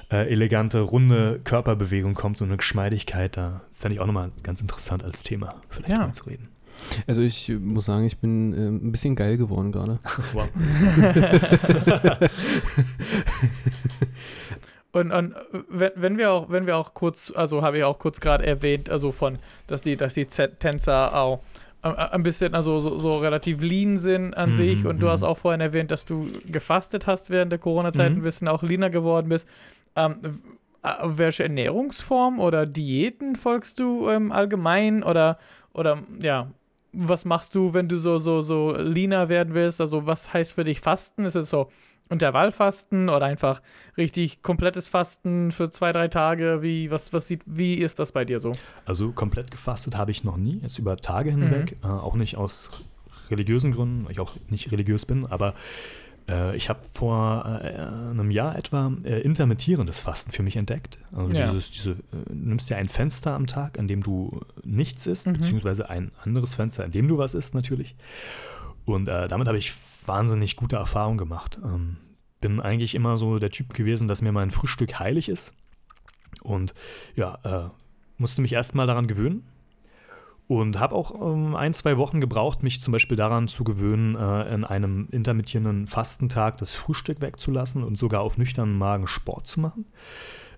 [0.10, 3.38] äh, elegante, runde Körperbewegung kommt, so eine Geschmeidigkeit.
[3.38, 6.00] Da fände ich auch nochmal ganz interessant als Thema vielleicht Ja.
[6.00, 6.48] mal zu reden.
[7.06, 10.00] Also ich muss sagen, ich bin äh, ein bisschen geil geworden gerade.
[10.34, 10.50] Wow.
[14.94, 15.38] Und, und äh,
[15.70, 18.90] wenn, wenn wir auch, wenn wir auch kurz, also habe ich auch kurz gerade erwähnt,
[18.90, 21.40] also von, dass die, dass die Z Tänzer auch
[21.84, 24.86] äh, ein bisschen, also so, so relativ lean sind an Mhm, sich.
[24.86, 25.12] Und du mhm.
[25.12, 28.20] hast auch vorhin erwähnt, dass du gefastet hast während der Corona-Zeit, Mhm.
[28.20, 29.48] ein bisschen auch leaner geworden bist.
[29.96, 30.42] Ähm,
[30.84, 35.38] äh, welche Ernährungsform oder Diäten folgst du ähm, allgemein oder,
[35.74, 36.48] oder ja,
[36.94, 39.80] was machst du, wenn du so, so, so leaner werden willst?
[39.80, 41.24] Also was heißt für dich Fasten?
[41.26, 41.70] Ist es so
[42.12, 43.62] Intervallfasten oder einfach
[43.98, 46.62] richtig komplettes Fasten für zwei, drei Tage?
[46.62, 48.52] Wie, was, was sieht, wie ist das bei dir so?
[48.86, 52.72] Also komplett gefastet habe ich noch nie, jetzt über Tage hinweg, äh, auch nicht aus
[53.30, 55.54] religiösen Gründen, weil ich auch nicht religiös bin, aber
[56.30, 61.00] äh, ich habe vor äh, einem Jahr etwa äh, intermittierendes Fasten für mich entdeckt.
[61.16, 61.46] Also Ja.
[61.48, 61.96] dieses, diese, äh,
[62.28, 65.34] du nimmst dir ein Fenster am Tag, an dem du nichts isst, Mhm.
[65.34, 67.96] beziehungsweise ein anderes Fenster, an dem du was isst natürlich.
[68.86, 69.74] Und äh, damit habe ich
[70.06, 71.60] wahnsinnig gute Erfahrungen gemacht.
[71.64, 71.98] Ähm,
[72.40, 75.54] bin eigentlich immer so der Typ gewesen, dass mir mein Frühstück heilig ist.
[76.44, 76.74] Und
[77.16, 77.70] ja, äh,
[78.18, 79.48] musste mich erstmal daran gewöhnen.
[80.48, 84.54] Und habe auch ähm, ein, zwei Wochen gebraucht, mich zum Beispiel daran zu gewöhnen, äh,
[84.54, 89.86] in einem intermittierenden Fastentag das Frühstück wegzulassen und sogar auf nüchternen Magen Sport zu machen.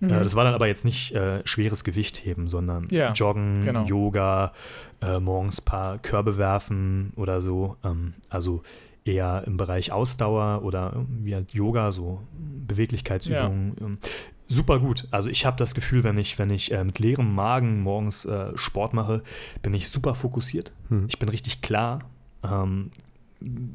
[0.00, 0.10] Mhm.
[0.10, 3.84] Äh, das war dann aber jetzt nicht äh, schweres Gewicht heben, sondern Ja, Joggen, genau.
[3.84, 4.52] Yoga,
[5.00, 7.76] äh, morgens ein paar Körbe werfen oder so.
[7.84, 8.62] Ähm, also
[9.04, 12.20] eher im Bereich Ausdauer oder wie halt Yoga, so
[12.66, 13.76] Beweglichkeitsübungen.
[13.80, 13.98] Ähm,
[14.46, 15.06] super gut.
[15.10, 18.56] Also ich habe das Gefühl, wenn ich, wenn ich äh, mit leerem Magen morgens äh,
[18.56, 19.22] Sport mache,
[19.62, 20.72] bin ich super fokussiert.
[20.88, 21.06] Hm.
[21.08, 22.00] Ich bin richtig klar,
[22.42, 22.90] ähm,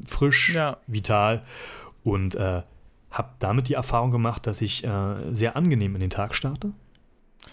[0.06, 0.78] frisch, Ja.
[0.86, 1.42] vital
[2.02, 2.62] und äh,
[3.10, 6.72] habe damit die Erfahrung gemacht, dass ich äh, sehr angenehm in den Tag starte.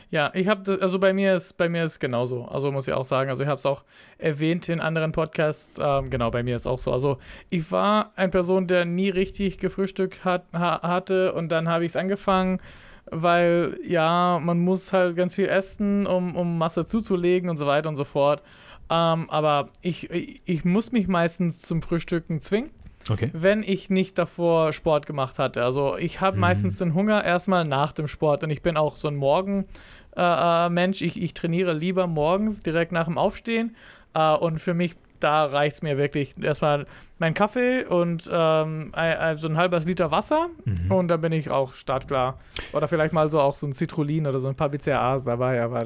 [0.10, 2.46] Ja, ich habe also bei mir ist bei mir ist genauso.
[2.46, 3.84] Also muss ich auch sagen, also ich habe es auch
[4.18, 5.78] erwähnt in anderen Podcasts.
[5.82, 6.94] Ähm, genau, bei mir ist auch so.
[6.94, 7.18] Also
[7.50, 11.92] ich war eine Person, der nie richtig gefrühstückt hat, ha, hatte und dann habe ich
[11.92, 12.62] es angefangen,
[13.06, 17.90] weil ja man muss halt ganz viel essen, um, um Masse zuzulegen und so weiter
[17.90, 18.42] und so fort.
[18.90, 22.70] Ähm, aber ich, ich, ich muss mich meistens zum Frühstücken zwingen
[23.10, 23.30] Okay.
[23.34, 25.64] wenn ich nicht davor Sport gemacht hatte.
[25.64, 26.42] Also ich habe Mhm.
[26.42, 29.68] meistens den Hunger erstmal nach dem Sport und ich bin auch so ein Morgen-Mensch.
[30.16, 31.02] Äh, Mensch.
[31.02, 33.76] ich, ich trainiere lieber morgens direkt nach dem Aufstehen
[34.18, 36.86] äh, und für mich, da reicht es mir wirklich erstmal
[37.18, 38.92] mein Kaffee und ähm,
[39.38, 40.92] so ein halbes Liter Wasser Mhm.
[40.92, 42.38] und dann bin ich auch startklar.
[42.74, 45.86] Oder vielleicht mal so auch so ein Citrullin oder so ein paar BCAAs dabei, aber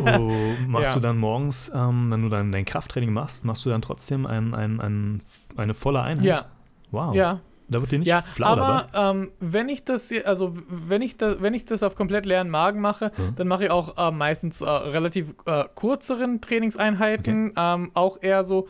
[0.00, 0.94] Oh, machst Ja.
[0.94, 4.54] du dann morgens, ähm, wenn du dann dein Krafttraining machst, machst du dann trotzdem ein,
[4.54, 5.22] ein, ein,
[5.56, 6.24] eine volle Einheit?
[6.26, 6.44] ja,
[6.92, 7.14] Wow.
[7.16, 7.40] ja.
[7.68, 11.40] Da wird dir nicht Ja, flau aber ähm, wenn ich das, also wenn ich das,
[11.40, 13.36] wenn ich das auf komplett leeren Magen mache, Mhm.
[13.36, 18.68] dann mache ich auch äh, meistens äh, relativ äh, kürzeren Trainingseinheiten, ähm, auch eher so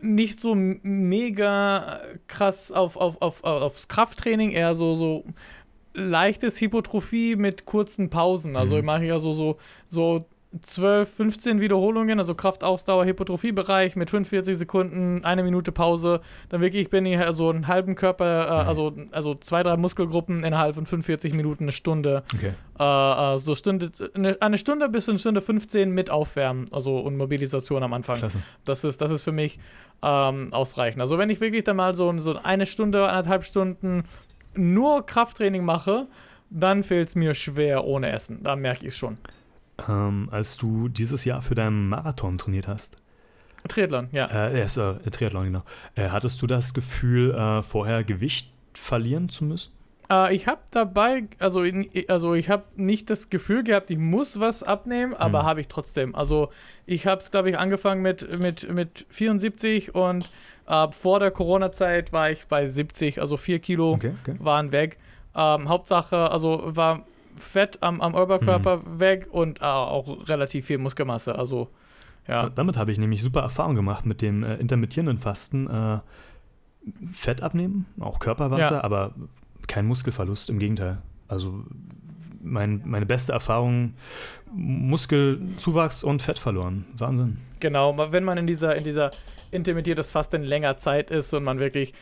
[0.00, 5.24] nicht so mega krass auf, auf, auf, auf, aufs Krafttraining, eher so, so
[5.94, 8.56] leichtes Hypotrophie mit kurzen Pausen.
[8.56, 8.80] Also Mhm.
[8.80, 9.56] ich mache ja so, so,
[9.88, 10.26] so
[10.60, 16.20] 12, 15 Wiederholungen, also Kraftausdauer, Hypotrophie-Bereich mit 45 Sekunden, eine Minute Pause.
[16.48, 20.76] Dann wirklich bin ich so einen halben Körper, äh, also, also zwei, drei Muskelgruppen innerhalb
[20.76, 22.22] von 45 Minuten, eine Stunde.
[22.34, 22.52] Okay.
[22.78, 27.16] Äh, äh, so Stunde, eine, eine Stunde bis eine Stunde 15 mit Aufwärmen, also und
[27.16, 28.18] Mobilisation am Anfang.
[28.18, 28.38] Klasse.
[28.64, 29.58] Das ist, das ist für mich
[30.02, 31.00] ähm, ausreichend.
[31.00, 34.04] Also wenn ich wirklich dann mal so, so eine Stunde, anderthalb Stunden
[34.54, 36.06] nur Krafttraining mache,
[36.50, 38.42] dann fällt es mir schwer ohne Essen.
[38.42, 39.18] Da merke ich es schon.
[39.88, 42.96] Ähm, als du dieses Jahr für deinen Marathon trainiert hast,
[43.68, 44.48] Triathlon, ja.
[44.50, 45.62] äh, so, äh, Triathlon, genau,
[45.94, 49.72] äh, hattest du das Gefühl, äh, vorher Gewicht verlieren zu müssen?
[50.10, 51.64] Äh, ich habe dabei, also,
[52.08, 55.46] also ich habe nicht das Gefühl gehabt, ich muss was abnehmen, aber Hm.
[55.46, 56.14] habe ich trotzdem.
[56.14, 56.50] Also
[56.86, 60.30] ich habe es, glaube ich, angefangen mit, mit, mit 74 und
[60.66, 64.14] äh, vor der Corona-Zeit war ich bei 70, also 4 Kilo okay.
[64.38, 64.98] waren weg.
[65.34, 67.04] Ähm, Hauptsache, also war
[67.36, 69.00] Fett am, am Oberkörper Mhm.
[69.00, 71.36] weg und äh, auch relativ viel Muskelmasse.
[71.36, 71.68] Also
[72.28, 72.44] ja.
[72.44, 75.66] Da- Damit habe ich nämlich super Erfahrung gemacht mit dem äh, intermittierenden Fasten.
[75.68, 75.98] Äh,
[77.12, 78.84] Fett abnehmen, auch Körperwasser, Ja.
[78.84, 79.14] aber
[79.66, 80.98] kein Muskelverlust, im Gegenteil.
[81.28, 81.64] Also
[82.42, 83.94] mein, meine beste Erfahrung,
[84.52, 86.84] Muskelzuwachs und Fett verloren.
[86.98, 87.38] Wahnsinn.
[87.60, 89.10] Genau, wenn man in dieser, in dieser
[89.50, 91.94] intermittiertes Fasten länger Zeit ist und man wirklich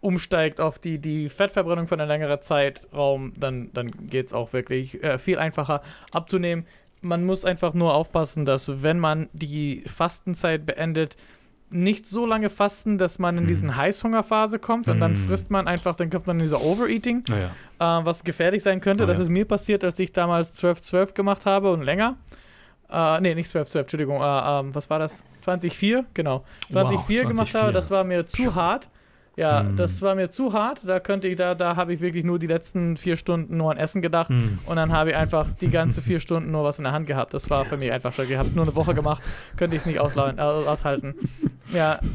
[0.00, 5.02] umsteigt auf die, die Fettverbrennung von einem längeren Zeitraum, dann, dann geht es auch wirklich
[5.02, 5.82] äh, viel einfacher
[6.12, 6.66] abzunehmen.
[7.00, 11.16] man muss einfach nur aufpassen, dass wenn man die Fastenzeit beendet,
[11.70, 13.48] nicht so lange fasten, dass man in Hm.
[13.48, 15.26] diesen Heißhungerphase kommt und dann Hm.
[15.26, 17.50] frisst man einfach, dann kommt man in dieser Overeating, Naja.
[17.78, 19.04] äh, was gefährlich sein könnte.
[19.04, 19.22] Oh, das ja.
[19.24, 22.16] ist mir passiert, als ich damals 12-12 gemacht habe und länger.
[22.90, 24.22] Äh, nee, nicht 12-12, Entschuldigung.
[24.22, 24.24] Äh,
[24.60, 25.24] ähm, was war das?
[25.42, 26.42] 2004, genau.
[26.72, 27.60] 2004 Wow, gemacht 2004.
[27.62, 28.88] habe, das war mir zu hart.
[29.38, 29.76] Ja, Hm.
[29.76, 30.80] das war mir zu hart.
[30.84, 33.76] Da könnte ich, da, da habe ich wirklich nur die letzten vier Stunden nur an
[33.76, 34.30] Essen gedacht.
[34.30, 34.58] Hm.
[34.66, 37.32] Und dann habe ich einfach die ganze vier Stunden nur was in der Hand gehabt.
[37.34, 38.24] Das war für mich einfach schon.
[38.28, 39.22] Ich habe es nur eine Woche gemacht,
[39.56, 41.14] könnte ich es nicht äh, aushalten.
[41.72, 42.00] Ja,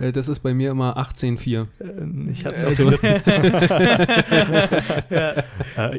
[0.00, 1.66] Äh, das ist bei mir immer 18,4.
[1.80, 4.30] Äh, Ich hatte es auf du- den Lippen.
[5.10, 5.42] äh,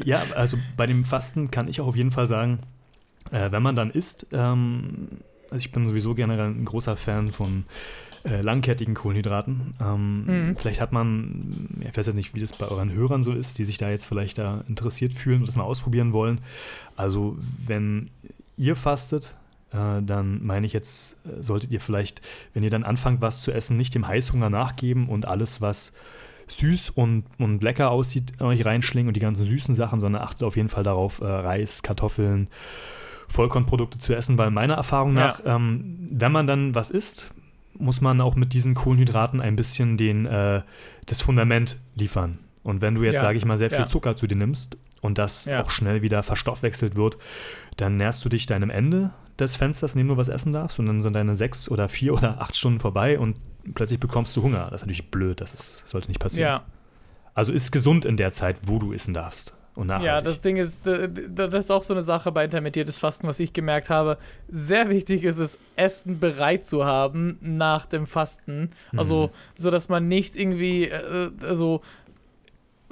[0.04, 2.60] ja, also bei dem Fasten kann ich auch auf jeden Fall sagen,
[3.30, 5.08] äh, wenn man dann isst, ähm,
[5.50, 7.64] also ich bin sowieso generell ein großer Fan von
[8.24, 9.74] äh, langkettigen Kohlenhydraten.
[9.80, 10.56] Ähm, Mhm.
[10.56, 13.58] Vielleicht hat man, ja, ich weiß jetzt nicht, wie das bei euren Hörern so ist,
[13.58, 16.40] die sich da jetzt vielleicht da interessiert fühlen und das mal ausprobieren wollen.
[16.96, 18.10] Also wenn
[18.56, 19.34] ihr fastet,
[19.72, 22.20] äh, dann meine ich jetzt, äh, solltet ihr vielleicht,
[22.54, 25.92] wenn ihr dann anfangt, was zu essen, nicht dem Heißhunger nachgeben und alles, was
[26.48, 30.56] süß und, und lecker aussieht, euch reinschlingen und die ganzen süßen Sachen, sondern achtet auf
[30.56, 32.48] jeden Fall darauf, äh, Reis, Kartoffeln,
[33.28, 35.28] Vollkornprodukte zu essen, weil meiner Erfahrung Ja.
[35.28, 37.30] nach, ähm, wenn man dann was isst,
[37.78, 40.62] muss man auch mit diesen Kohlenhydraten ein bisschen den, äh,
[41.06, 42.38] das Fundament liefern.
[42.62, 43.20] Und wenn du jetzt, Ja.
[43.22, 43.86] sage ich mal, sehr viel Ja.
[43.86, 45.62] Zucker zu dir nimmst und das Ja.
[45.62, 47.18] auch schnell wieder verstoffwechselt wird,
[47.76, 50.86] dann nährst du dich deinem Ende des Fensters, in dem du was essen darfst, und
[50.86, 53.36] dann sind deine sechs oder vier oder acht Stunden vorbei und
[53.74, 54.64] plötzlich bekommst du Hunger.
[54.70, 56.46] Das ist natürlich blöd, das ist, sollte nicht passieren.
[56.48, 56.64] ja.
[57.34, 59.56] Also ist gesund in der Zeit, wo du essen darfst.
[59.74, 60.06] Und nachhaltig.
[60.06, 63.52] Ja, das Ding ist, das ist auch so eine Sache bei intermittiertes Fasten, was ich
[63.54, 64.18] gemerkt habe.
[64.48, 68.68] Sehr wichtig ist es, Essen bereit zu haben nach dem Fasten.
[68.94, 69.30] Also, Mhm.
[69.54, 70.90] so dass man nicht irgendwie,
[71.42, 71.80] also,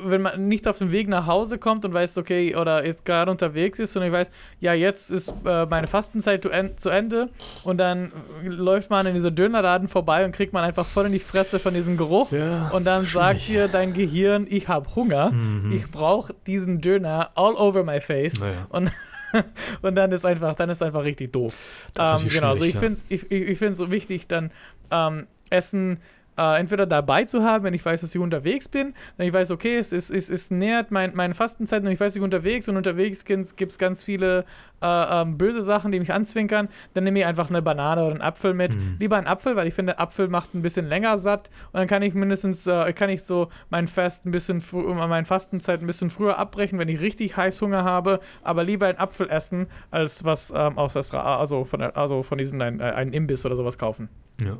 [0.05, 3.31] wenn man nicht auf dem Weg nach Hause kommt und weiß, okay, oder jetzt gerade
[3.31, 7.29] unterwegs ist und ich weiß, ja, jetzt ist äh, meine Fastenzeit zu, en zu Ende
[7.65, 11.19] und dann läuft man in dieser Dönerladen vorbei und kriegt man einfach voll in die
[11.19, 15.31] Fresse von diesem Geruch Ja, und dann sagt dir dein Gehirn, ich habe Hunger.
[15.31, 15.73] Mhm.
[15.73, 18.41] Ich brauche diesen Döner all over my face.
[18.41, 18.67] Naja.
[18.69, 18.91] Und,
[19.83, 21.55] und dann ist einfach, dann ist einfach richtig doof.
[21.95, 24.51] Das ist Ähm, genau, also ich finde es ich, ich, ich find's so wichtig, dann
[24.91, 25.99] ähm, Essen
[26.41, 29.51] äh, entweder dabei zu haben, wenn ich weiß, dass ich unterwegs bin, dann ich weiß,
[29.51, 32.69] okay, es, ist, es, es nähert mein, meine Fastenzeit und ich weiß, ich bin unterwegs
[32.69, 34.45] und unterwegs gibt es ganz viele
[34.83, 34.87] äh,
[35.23, 38.55] ähm, böse Sachen, die mich anzwinkern, dann nehme ich einfach eine Banane oder einen Apfel
[38.55, 38.75] mit.
[38.75, 38.97] Mhm.
[38.99, 42.03] Lieber einen Apfel, weil ich finde, Apfel macht ein bisschen länger satt und dann kann
[42.03, 46.09] ich mindestens, äh, kann ich so mein Fast ein bisschen, frü- meine Fastenzeit ein bisschen
[46.09, 50.79] früher abbrechen, wenn ich richtig Heißhunger habe, aber lieber einen Apfel essen, als was ähm,
[50.79, 53.77] aus das, Ra- also von, der, also von diesen, ein, äh, einen Imbiss oder sowas
[53.77, 54.09] kaufen.
[54.43, 54.57] Ja.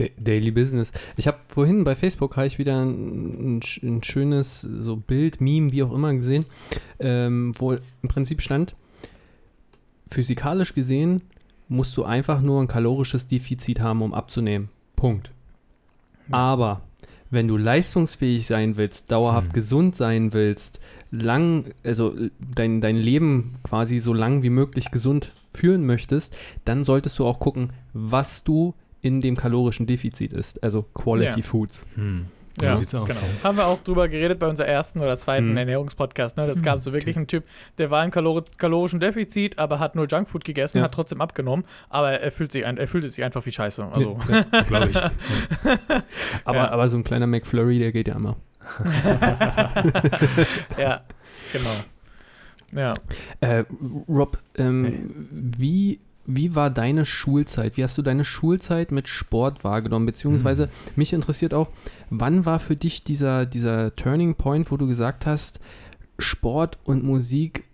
[0.00, 0.92] Da- Daily Business.
[1.16, 5.82] Ich habe vorhin bei Facebook habe ich wieder ein, ein schönes so Bild, Meme, wie
[5.82, 6.46] auch immer gesehen,
[6.98, 8.74] ähm, wo im Prinzip stand,
[10.08, 11.22] physikalisch gesehen
[11.68, 14.70] musst du einfach nur ein kalorisches Defizit haben, um abzunehmen.
[14.96, 15.30] Punkt.
[16.32, 16.82] Aber
[17.30, 19.52] wenn du leistungsfähig sein willst, dauerhaft Hm.
[19.52, 20.80] gesund sein willst,
[21.12, 26.34] lang, also äh, dein, dein Leben quasi so lang wie möglich gesund führen möchtest,
[26.64, 30.62] dann solltest du auch gucken, was du in dem kalorischen Defizit ist.
[30.62, 31.46] Also Quality Ja.
[31.46, 31.86] Foods.
[31.94, 32.26] Hm.
[32.62, 33.08] Ja, so sieht's aus.
[33.08, 33.20] genau.
[33.44, 35.56] Haben wir auch drüber geredet bei unserem ersten oder zweiten Mhm.
[35.56, 36.36] Ernährungspodcast.
[36.36, 36.46] Ne?
[36.46, 37.44] Das gab so wirklich einen Typ,
[37.78, 40.84] der war im Kalor kalorischen Defizit, aber hat nur Junkfood gegessen, Ja.
[40.84, 43.84] hat trotzdem abgenommen, aber er, fühlt sich ein, er fühlte sich einfach wie Scheiße.
[43.90, 44.96] Also, Ja, Glaube ich.
[46.44, 46.70] aber, Ja.
[46.70, 48.36] aber so ein kleiner McFlurry, der geht ja immer.
[50.78, 51.00] ja,
[51.52, 51.70] genau.
[52.72, 52.92] Ja.
[53.40, 53.64] Äh,
[54.08, 57.76] Rob, ähm, wie, wie war deine Schulzeit?
[57.76, 60.06] Wie hast du deine Schulzeit mit Sport wahrgenommen?
[60.06, 60.70] Beziehungsweise Hm.
[60.96, 61.68] mich interessiert auch,
[62.10, 65.60] wann war für dich dieser, dieser Turning Point, wo du gesagt hast,
[66.18, 67.64] Sport und Musik,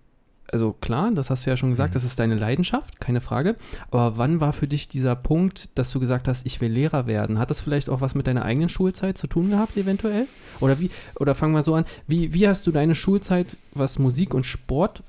[0.53, 1.95] also klar, das hast du ja schon gesagt, Mhm.
[1.95, 3.57] das ist deine Leidenschaft, keine Frage.
[3.91, 7.41] Aber wann war für dich dieser Punkt, dass du gesagt hast, ich will Lehrer werden?
[7.41, 10.27] Hat das vielleicht auch was mit deiner eigenen Schulzeit zu tun gehabt, eventuell?
[10.61, 14.33] Oder wie, oder fangen wir so an, wie, wie hast du deine Schulzeit, was Musik
[14.35, 15.03] und Sport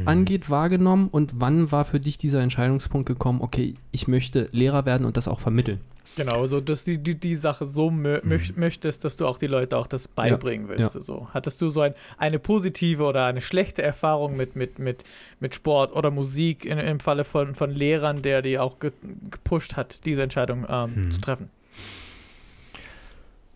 [0.00, 0.08] Hm.
[0.08, 5.04] angeht, wahrgenommen und wann war für dich dieser Entscheidungspunkt gekommen, okay, ich möchte Lehrer werden
[5.06, 5.80] und das auch vermitteln?
[6.16, 8.30] Genau, so dass du die, die Sache so mö Mhm.
[8.32, 10.94] möcht- möchtest, dass du auch die Leute auch das beibringen willst.
[10.94, 11.00] ja.
[11.00, 11.26] So.
[11.34, 15.02] Hattest du so ein, eine positive oder eine schlechte Erfahrung mit, mit, mit,
[15.40, 18.92] mit Sport oder Musik in, im Falle von, von Lehrern, der die auch ge
[19.30, 21.10] gepusht hat, diese Entscheidung ähm, Hm.
[21.10, 21.50] zu treffen?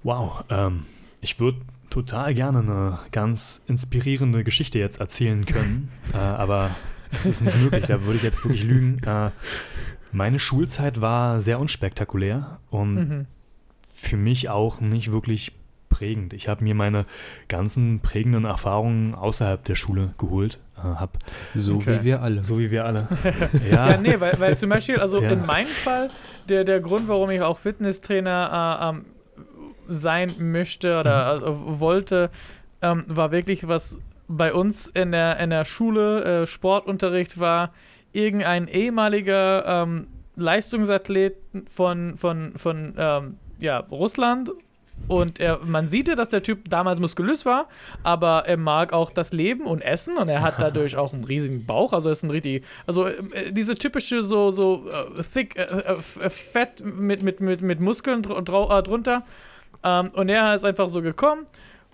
[0.02, 0.84] Wow, ähm,
[1.20, 1.58] ich würde
[2.02, 6.70] total gerne eine ganz inspirierende Geschichte jetzt erzählen können, äh, aber
[7.10, 8.98] das ist nicht möglich, da würde ich jetzt wirklich lügen.
[9.04, 9.30] Äh,
[10.12, 13.26] meine Schulzeit war sehr unspektakulär und Mhm.
[13.94, 15.52] für mich auch nicht wirklich
[15.88, 16.32] prägend.
[16.34, 17.04] Ich habe mir meine
[17.48, 20.60] ganzen prägenden Erfahrungen außerhalb der Schule geholt.
[20.76, 21.18] Äh, hab,
[21.54, 22.00] So Okay.
[22.00, 22.42] wie wir alle.
[22.42, 23.08] so wie wir alle.
[23.70, 25.30] Ja, nee, weil, weil zum Beispiel, also Ja.
[25.30, 26.10] in meinem Fall,
[26.48, 29.04] der, der Grund, warum ich auch Fitnesstrainer äh, ähm,
[29.88, 32.30] sein möchte oder äh, wollte,
[32.82, 33.98] ähm, war wirklich, was
[34.28, 37.72] bei uns in der, in der Schule äh, Sportunterricht war,
[38.12, 41.36] irgendein ehemaliger ähm, Leistungsathlet
[41.68, 44.50] von, von, von ähm, ja, Russland.
[45.06, 47.68] Und er, man sieht ja, dass der Typ damals muskulös war,
[48.02, 51.64] aber er mag auch das Leben und Essen und er hat dadurch auch einen riesigen
[51.64, 51.92] Bauch.
[51.92, 56.84] Also ist ein richtig, also äh, diese typische so so äh, thick äh, äh, Fett
[56.84, 59.22] mit mit mit mit Muskeln dr drunter.
[59.84, 61.46] Ähm, und er ist einfach so gekommen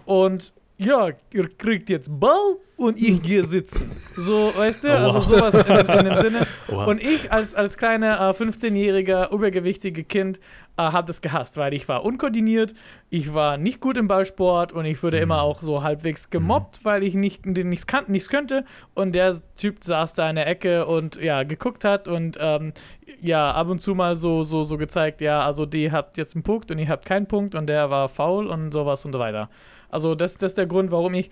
[0.05, 3.91] und ja, ihr kriegt jetzt Ball und ich gehe sitzen.
[4.17, 6.47] So, weißt du, also sowas in, in dem Sinne.
[6.69, 10.41] Und ich als, als kleiner äh, 15-jähriger, übergewichtige Kind
[10.77, 12.75] äh, habe das gehasst, weil ich war unkoordiniert,
[13.09, 17.05] ich war nicht gut im Ballsport und ich wurde immer auch so halbwegs gemobbt, weil
[17.05, 18.65] ich nicht, nichts, kan nichts könnte.
[18.95, 22.73] Und der Typ saß da in der Ecke und ja, geguckt hat und ähm,
[23.21, 26.43] ja, ab und zu mal so, so, so gezeigt, ja, also die habt jetzt einen
[26.43, 29.49] Punkt und ihr habt keinen Punkt und der war faul und sowas und so weiter.
[29.95, 31.31] Also das, das ist der Grund, warum ich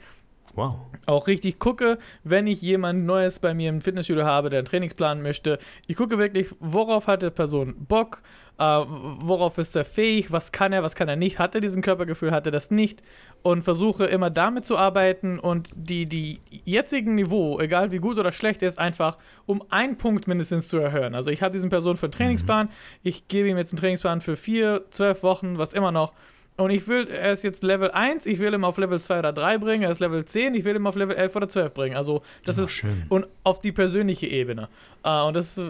[0.54, 0.76] wow.
[1.06, 5.20] auch richtig gucke, wenn ich jemand Neues bei mir im Fitnessstudio habe, der einen Trainingsplan
[5.20, 5.58] möchte.
[5.88, 8.22] Ich gucke wirklich, worauf hat die Person Bock,
[8.58, 11.82] äh, worauf ist er fähig, was kann er, was kann er nicht, hat er diesen
[11.82, 13.02] Körpergefühl, hat er das nicht
[13.42, 18.30] und versuche immer damit zu arbeiten und die, die jetzigen Niveau, egal wie gut oder
[18.30, 21.16] schlecht er ist, einfach um einen Punkt mindestens zu erhöhen.
[21.16, 22.68] Also ich habe diesen Person für einen Trainingsplan,
[23.02, 26.12] ich gebe ihm jetzt einen Trainingsplan für vier, zwölf Wochen, was immer noch.
[26.58, 29.32] Und ich will, er ist jetzt Level 1, ich will ihn auf Level 2 oder
[29.32, 31.96] 3 bringen, er ist Level 10, ich will ihn auf Level 11 oder 12 bringen.
[31.96, 33.04] Also das Oh, ist schön.
[33.08, 34.68] und auf die persönliche Ebene.
[35.02, 35.64] Äh, und das, äh,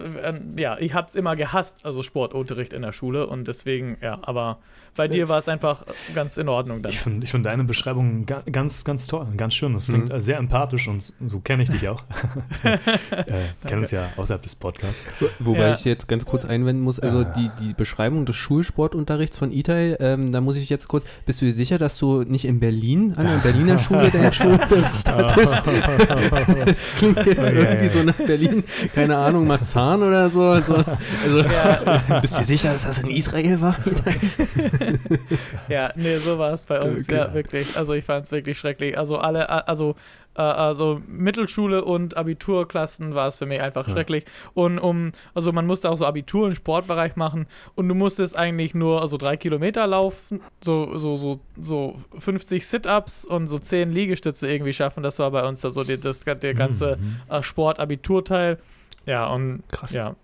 [0.56, 4.58] ja, ich habe es immer gehasst, also Sportunterricht in der Schule und deswegen, ja, aber
[4.94, 6.92] bei dir war es einfach ganz in Ordnung dann.
[6.92, 9.72] Ich finde ich find deine Beschreibung ga, ganz, ganz toll, ganz schön.
[9.72, 10.20] Das klingt Mhm.
[10.20, 12.02] sehr empathisch und so kenne ich dich auch.
[12.64, 12.78] äh,
[13.66, 15.06] kennen uns ja außerhalb des Podcasts.
[15.38, 15.74] Wobei Ja.
[15.74, 20.30] ich jetzt ganz kurz einwenden muss, also die, die Beschreibung des Schulsportunterrichts von Itai, ähm,
[20.32, 23.26] da muss ich jetzt kurz, bist du dir sicher, dass du nicht in Berlin, an
[23.26, 25.62] der Berliner Schule deinen Schulunterricht hattest?
[26.66, 27.88] das klingt jetzt Ja, irgendwie ja.
[27.92, 30.42] so nach Berlin, keine Ahnung, Marzahn oder so.
[30.44, 33.76] Also, also Ja, bist du dir sicher, dass das in Israel war?
[35.68, 37.16] Ja, nee, so war es bei uns, Okay.
[37.16, 37.76] ja, wirklich.
[37.76, 38.96] Also ich fand es wirklich schrecklich.
[38.98, 39.94] Also alle, äh, also, äh,
[40.40, 43.92] also Mittelschule und Abiturklassen war es für mich einfach Ja.
[43.92, 44.24] schrecklich.
[44.54, 48.74] Und um, also man musste auch so Abitur im Sportbereich machen und du musstest eigentlich
[48.74, 54.50] nur also drei Kilometer laufen, so, so, so, so 50 Sit-Ups und so 10 Liegestütze
[54.50, 55.02] irgendwie schaffen.
[55.02, 57.16] Das war bei uns da so die, das, der ganze Mhm.
[57.28, 58.58] äh, Sport-Abiturteil.
[59.06, 59.92] Ja, und Krass.
[59.92, 60.14] ja.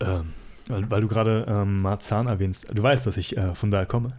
[0.00, 0.32] Ähm,
[0.68, 2.66] weil, weil du gerade ähm, Marzahn erwähnst.
[2.72, 4.12] Du weißt, dass ich äh, von da komme.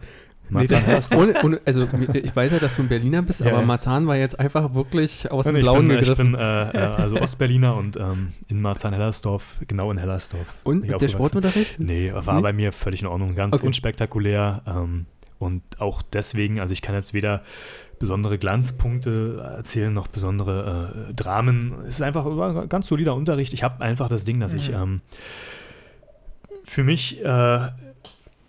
[0.48, 3.52] Nee, Marzahn das, ohne, ohne, also ich weiß ja, dass du ein Berliner bist, Ja,
[3.52, 3.62] aber.
[3.66, 6.32] Marzahn war jetzt einfach wirklich aus dem ich Blauen bin, ich gegriffen.
[6.32, 10.46] bin äh, äh, also Ostberliner und ähm, in Marzahn-Hellersdorf, genau in Hellersdorf.
[10.64, 11.08] Und bin ich der.
[11.08, 11.80] Sportunterricht?
[11.80, 12.42] Nee, war Nee?
[12.42, 13.34] bei mir völlig in Ordnung.
[13.34, 13.66] Ganz Okay.
[13.66, 14.62] unspektakulär.
[14.66, 15.06] Ähm,
[15.38, 17.42] und auch deswegen, also ich kann jetzt weder
[17.98, 21.74] besondere Glanzpunkte erzählen, noch besondere äh, Dramen.
[21.86, 23.52] Es ist einfach ein ganz solider Unterricht.
[23.52, 24.74] Ich habe einfach das Ding, dass ich Mhm.
[24.76, 25.00] ähm,
[26.64, 27.58] für mich, äh,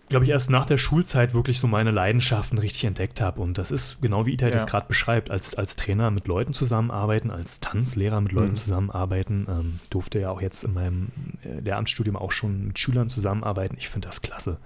[0.09, 3.41] glaube ich, erst nach der Schulzeit wirklich so meine Leidenschaften richtig entdeckt habe.
[3.41, 4.69] Und das ist genau wie Itai das Ja.
[4.69, 8.55] gerade beschreibt, als, als Trainer mit Leuten zusammenarbeiten, als Tanzlehrer mit Leuten Mhm.
[8.55, 9.47] zusammenarbeiten.
[9.49, 11.07] Ähm, durfte ja auch jetzt in meinem
[11.43, 13.75] äh, Lehramtsstudium auch schon mit Schülern zusammenarbeiten.
[13.77, 14.57] Ich finde das klasse.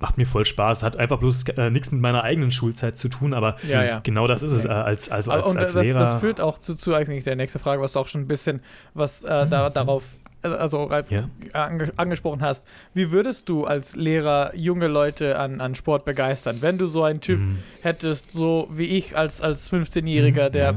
[0.00, 0.82] Macht mir voll Spaß.
[0.82, 4.00] Hat einfach bloß äh, nichts mit meiner eigenen Schulzeit zu tun, aber Ja, ja.
[4.00, 4.64] genau das ist es.
[4.64, 6.00] Äh, als, also als, und als das, Lehrer.
[6.00, 8.60] das führt auch zu, zu eigentlich der nächste Frage, was du auch schon ein bisschen
[8.92, 11.28] was äh, da, darauf äh, also als Ja.
[11.52, 12.66] ange angesprochen hast.
[12.92, 17.20] Wie würdest du als Lehrer junge Leute an, an Sport begeistern, wenn du so einen
[17.20, 17.58] Typ Mhm.
[17.80, 20.72] hättest, so wie ich als, als 15-Jähriger, der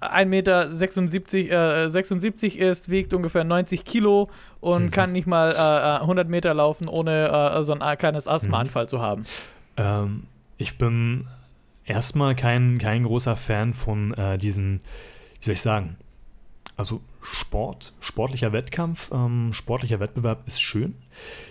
[0.00, 0.08] Ja.
[0.08, 4.28] 1,76 Meter 76, äh, 76 ist, wiegt ungefähr 90 Kilo
[4.60, 4.90] und Mhm.
[4.90, 7.28] kann nicht mal äh, äh, 100 Meter laufen, ohne
[7.58, 9.24] äh, so ein äh, kleines Asthmaanfall zu haben.
[9.76, 10.24] Ähm,
[10.58, 11.26] ich bin
[11.84, 14.80] erstmal kein, kein großer Fan von äh, diesen,
[15.40, 15.96] wie soll ich sagen,
[16.80, 20.94] also Sport, sportlicher Wettkampf, ähm, sportlicher Wettbewerb ist schön.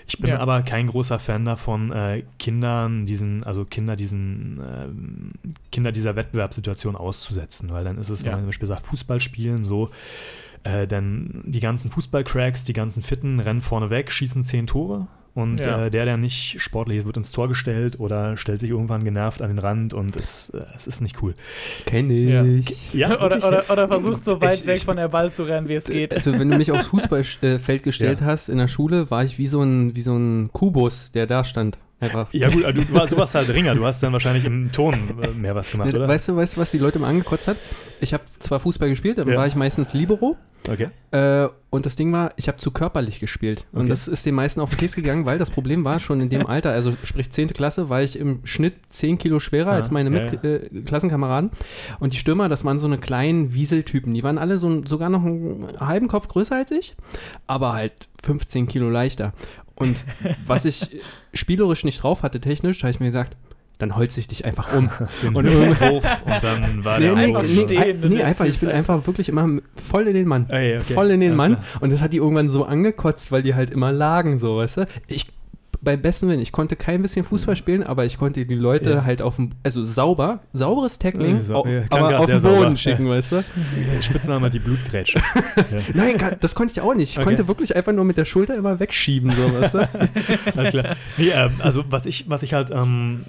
[0.07, 0.39] Ich bin Ja.
[0.39, 5.31] aber kein großer Fan davon, äh, Kindern diesen, also Kinder diesen, ähm,
[5.71, 8.31] Kinder dieser Wettbewerbssituation auszusetzen, weil dann ist es, wenn Ja.
[8.33, 9.91] man zum Beispiel sagt, Fußball spielen, so,
[10.63, 15.07] äh, dann die ganzen Fußballcracks, die ganzen Fitten rennen vorne weg, schießen zehn Tore
[15.39, 15.85] und Ja.
[15.85, 19.41] äh, der, der nicht sportlich ist, wird ins Tor gestellt oder stellt sich irgendwann genervt
[19.41, 21.33] an den Rand und es, äh, es ist nicht cool.
[21.85, 22.43] Kenne Ja.
[22.43, 22.93] ich.
[22.93, 23.43] Ja, oder, wirklich?
[23.45, 25.85] oder, oder versucht so weit Ich- weg ich- von der Ball zu rennen, wie es
[25.85, 26.13] geht.
[26.13, 28.27] Also wenn du mich aufs Fußballfeld gestellt Ja.
[28.27, 31.43] hast in der Schule, war ich wie so ein, wie so ein Kubus, der da
[31.43, 31.77] stand.
[32.01, 32.27] Einfach.
[32.31, 35.27] Ja gut, du, war, du warst halt Ringer, du hast dann wahrscheinlich im Ton äh,
[35.31, 36.07] mehr was gemacht, oder?
[36.07, 37.57] Weißt du, weißt du, was die Leute immer angekotzt hat?
[37.99, 39.35] Ich habe zwar Fußball gespielt, dann Ja.
[39.35, 40.37] war ich meistens Libero.
[40.67, 40.89] Okay.
[41.11, 43.65] Äh, und das Ding war, ich habe zu körperlich gespielt.
[43.71, 43.89] Und Okay.
[43.89, 46.45] das ist den meisten auf den Keks gegangen, weil das Problem war, schon in dem
[46.47, 47.49] Alter, also sprich 10.
[47.49, 51.51] Klasse, war ich im Schnitt 10 Kilo schwerer Ja, als meine ja, Mit Äh, Klassenkameraden.
[51.99, 54.13] Und die Stürmer, das waren so eine kleinen Wieseltypen.
[54.13, 56.95] Die waren alle so sogar noch einen halben Kopf größer als ich,
[57.47, 59.33] aber halt 15 Kilo leichter.
[59.75, 60.03] Und
[60.45, 60.99] was ich
[61.33, 63.37] spielerisch nicht drauf hatte, technisch, habe ich mir gesagt,
[63.79, 64.89] dann holze ich dich einfach um.
[65.23, 67.99] Den Und irgendwie- Wurf und dann war Nee, der nee, Einfach nee, stehen.
[68.09, 69.47] nee, einfach, ich bin einfach wirklich immer
[69.83, 70.45] voll in den Mann.
[70.49, 70.93] Ey, okay.
[70.93, 71.53] Voll in den Alles Mann.
[71.55, 71.81] klar.
[71.81, 74.85] Und das hat die irgendwann so angekotzt, weil die halt immer lagen, so, weißt du?
[75.07, 75.27] Ich,
[75.81, 79.03] bei besten Willen, ich konnte kein bisschen Fußball spielen, aber ich konnte die Leute Ja.
[79.05, 82.75] halt auf dem, also sauber, sauberes Tackling, Ja, au- ja, aber auf den Boden sauber.
[82.77, 83.43] schicken, weißt du?
[84.01, 85.21] Spitzname die Blutgrätsche.
[85.93, 87.11] Nein, das konnte ich auch nicht.
[87.11, 87.25] Ich Okay.
[87.25, 89.89] konnte wirklich einfach nur mit der Schulter immer wegschieben, so, weißt du?
[90.57, 90.95] Alles klar.
[91.17, 93.23] Nee, ähm, also was ich, was ich halt ähm,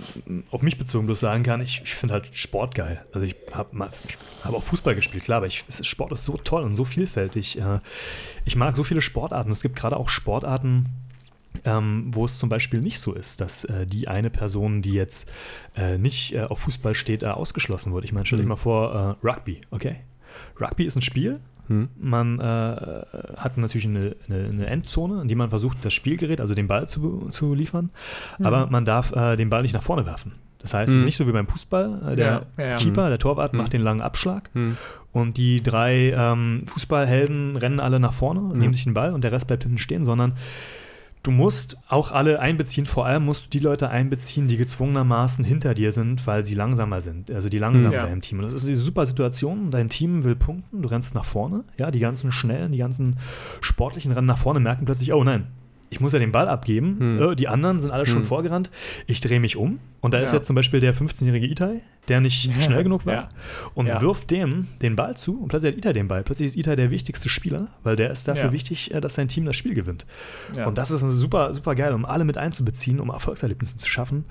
[0.51, 3.01] auf mich bezogen bloß sagen kann, ich, ich finde halt Sport geil.
[3.12, 3.78] Also ich habe
[4.44, 7.59] hab auch Fußball gespielt, klar, aber ich, Sport ist so toll und so vielfältig.
[7.59, 7.78] Äh,
[8.44, 9.51] ich mag so viele Sportarten.
[9.53, 10.86] Es gibt gerade auch Sportarten,
[11.64, 15.30] ähm, wo es zum Beispiel nicht so ist, dass äh, die eine Person, die jetzt
[15.76, 18.05] äh, nicht äh, auf Fußball steht, äh, ausgeschlossen wird.
[18.05, 18.51] Ich meine, stell dich Mhm.
[18.51, 19.96] mal vor, äh, Rugby, okay?
[20.61, 21.88] Rugby ist ein Spiel, Hm.
[22.01, 22.42] man äh,
[23.36, 26.88] hat natürlich eine, eine, eine Endzone, in die man versucht, das Spielgerät, also den Ball
[26.88, 27.90] zu, zu liefern,
[28.42, 30.32] aber man darf den Ball nicht nach vorne werfen.
[30.59, 31.05] Das heißt, es ist Mhm.
[31.07, 32.16] nicht so wie beim Fußball.
[32.16, 32.76] Der Ja, ja.
[32.76, 33.59] Keeper, der Torwart, Mhm.
[33.59, 34.76] macht den langen Abschlag Hm.
[35.12, 38.59] und die drei ähm, Fußballhelden rennen alle nach vorne, Mhm.
[38.59, 40.32] nehmen sich den Ball und der Rest bleibt hinten stehen, sondern
[41.23, 45.75] du musst auch alle einbeziehen, vor allem musst du die Leute einbeziehen, die gezwungenermaßen hinter
[45.75, 48.07] dir sind, weil sie langsamer sind, also die langsamer Ja.
[48.07, 48.39] bei im Team.
[48.39, 51.91] Und das ist eine super Situation, dein Team will punkten, du rennst nach vorne, ja,
[51.91, 53.18] die ganzen Schnellen, die ganzen
[53.61, 55.47] Sportlichen rennen nach vorne, merken plötzlich, oh nein,
[55.91, 57.22] ich muss ja den Ball abgeben, Hm.
[57.32, 58.24] äh, die anderen sind alle schon Hm.
[58.24, 58.70] vorgerannt,
[59.07, 60.38] ich drehe mich um und da ist Ja.
[60.38, 62.61] jetzt zum Beispiel der 15-jährige Itai, der nicht Ja.
[62.61, 63.28] schnell genug war Ja.
[63.74, 66.22] und wirft dem den Ball zu und plötzlich hat Itai den Ball.
[66.22, 69.45] Plötzlich ist Itai der wichtigste Spieler, weil der ist dafür wichtig, äh, dass sein Team
[69.45, 70.07] das Spiel gewinnt.
[70.66, 74.24] Und das ist super, super geil, um alle mit einzubeziehen, um Erfolgserlebnisse zu schaffen.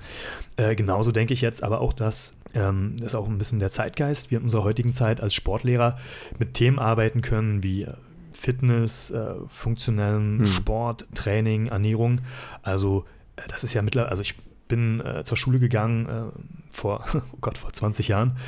[0.56, 3.70] Äh, genauso denke ich jetzt aber auch, dass ähm, das ist auch ein bisschen der
[3.70, 5.96] Zeitgeist, wir in unserer heutigen Zeit als Sportlehrer
[6.40, 7.92] mit Themen arbeiten können wie äh,
[8.40, 10.46] Fitness, äh, funktionellen Hm.
[10.46, 12.22] Sport, Training, Ernährung.
[12.62, 13.04] Also
[13.36, 14.34] äh, das ist ja mittlerweile, also ich
[14.70, 16.22] bin äh, zur Schule gegangen äh,
[16.70, 18.38] vor, oh Gott, vor 20 Jahren.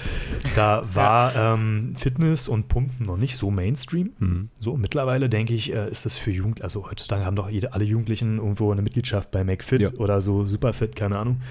[0.54, 4.12] Da war ähm, Fitness und Pumpen noch nicht so Mainstream.
[4.18, 4.48] Hm.
[4.58, 7.84] So, mittlerweile denke ich, äh, ist das für Jugend, also heutzutage haben doch jede, alle
[7.84, 9.90] Jugendlichen irgendwo eine Mitgliedschaft bei McFit Ja.
[9.98, 11.42] oder so Superfit, keine Ahnung.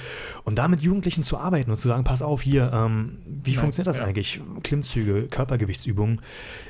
[0.43, 3.59] Und da mit Jugendlichen zu arbeiten und zu sagen, pass auf hier, ähm, wie Nein,
[3.59, 4.05] funktioniert das ja.
[4.05, 4.41] eigentlich?
[4.63, 6.21] Klimmzüge, Körpergewichtsübungen,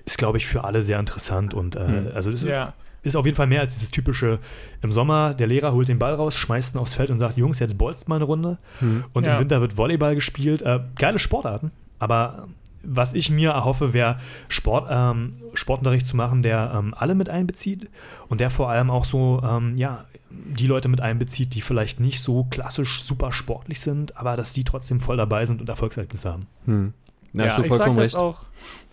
[0.05, 2.07] ist, glaube ich, für alle sehr interessant und äh, Hm.
[2.13, 2.73] also das ja.
[3.03, 4.39] Ist auf jeden Fall mehr als dieses typische
[4.81, 7.59] im Sommer, der Lehrer holt den Ball raus, schmeißt ihn aufs Feld und sagt, Jungs,
[7.59, 8.57] jetzt bolzt mal eine Runde.
[8.79, 9.03] Hm.
[9.13, 9.33] Und Ja.
[9.33, 10.61] im Winter wird Volleyball gespielt.
[10.61, 11.71] Äh, geile Sportarten.
[11.99, 12.47] Aber
[12.83, 17.89] was ich mir erhoffe, wäre Sport, ähm, Sportunterricht zu machen, der ähm, alle mit einbezieht
[18.27, 22.21] und der vor allem auch so, ähm, ja, die Leute mit einbezieht, die vielleicht nicht
[22.21, 26.47] so klassisch super sportlich sind, aber dass die trotzdem voll dabei sind und Erfolgserlebnisse haben.
[26.65, 26.93] Hm.
[27.33, 28.39] Ja, du ich sag vollkommen das auch.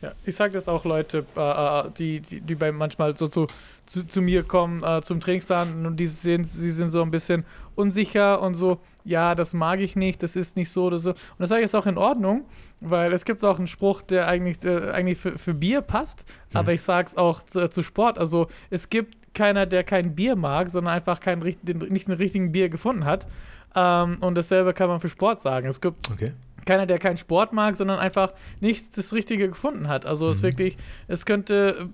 [0.01, 3.49] Ja, ich sag das auch Leute, äh, äh, die, die, die bei manchmal so zu,
[3.85, 7.45] zu, zu mir kommen äh, zum Trainingsplan und die sehen, sie sind so ein bisschen
[7.75, 11.11] unsicher und so, ja, das mag ich nicht, das ist nicht so oder so.
[11.11, 12.45] Und das sage ich ist auch in Ordnung,
[12.81, 16.25] weil es gibt auch einen Spruch, der eigentlich, äh, eigentlich für, für Bier passt,
[16.55, 18.19] aber ich sag's auch zu, zu Sport.
[18.19, 22.53] Also es gibt keiner, der kein Bier mag, sondern einfach richt- den, nicht den richtigen
[22.53, 23.27] Bier gefunden hat.
[23.75, 25.67] Ähm, und dasselbe kann man für Sport sagen.
[25.69, 26.33] Es gibt Okay.
[26.67, 30.07] keiner, der keinen Sport mag, sondern einfach nicht das Richtige gefunden hat.
[30.07, 30.47] Also es Mhm.
[30.47, 31.89] wirklich, es könnte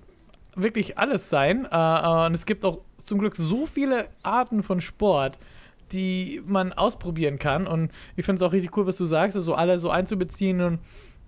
[0.55, 1.65] wirklich alles sein.
[1.65, 5.37] Äh, äh, und es gibt auch zum Glück so viele Arten von Sport,
[5.91, 7.67] die man ausprobieren kann.
[7.67, 10.61] Und ich finde es auch richtig cool, was du sagst, also alle so einzubeziehen.
[10.61, 10.79] Und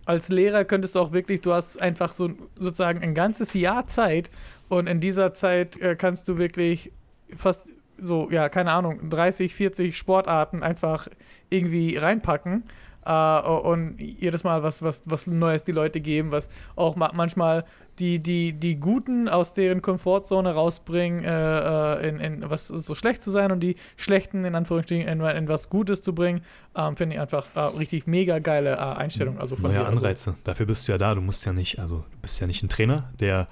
[0.06, 4.32] als Lehrer könntest du auch wirklich, du hast einfach so sozusagen ein ganzes Jahr Zeit.
[4.70, 6.92] Und in dieser Zeit äh, kannst du wirklich
[7.36, 11.08] fast so, ja, keine Ahnung, 30, 40 Sportarten einfach
[11.50, 12.64] irgendwie reinpacken
[13.06, 17.64] äh, und jedes Mal was, was, was Neues die Leute geben, was auch ma manchmal
[18.00, 23.22] die, die, die Guten aus deren Komfortzone rausbringen, äh, äh, in, in was so schlecht
[23.22, 26.42] zu sein und die Schlechten in Anführungsstrichen in, in was Gutes zu bringen,
[26.76, 29.40] ähm, finde ich einfach äh, richtig mega geile äh, Einstellung.
[29.40, 29.86] Also von Neue dir.
[29.88, 30.36] Also, Anreize.
[30.44, 31.16] Dafür bist du ja da.
[31.16, 33.48] Du musst ja nicht, also du bist ja nicht ein Trainer, der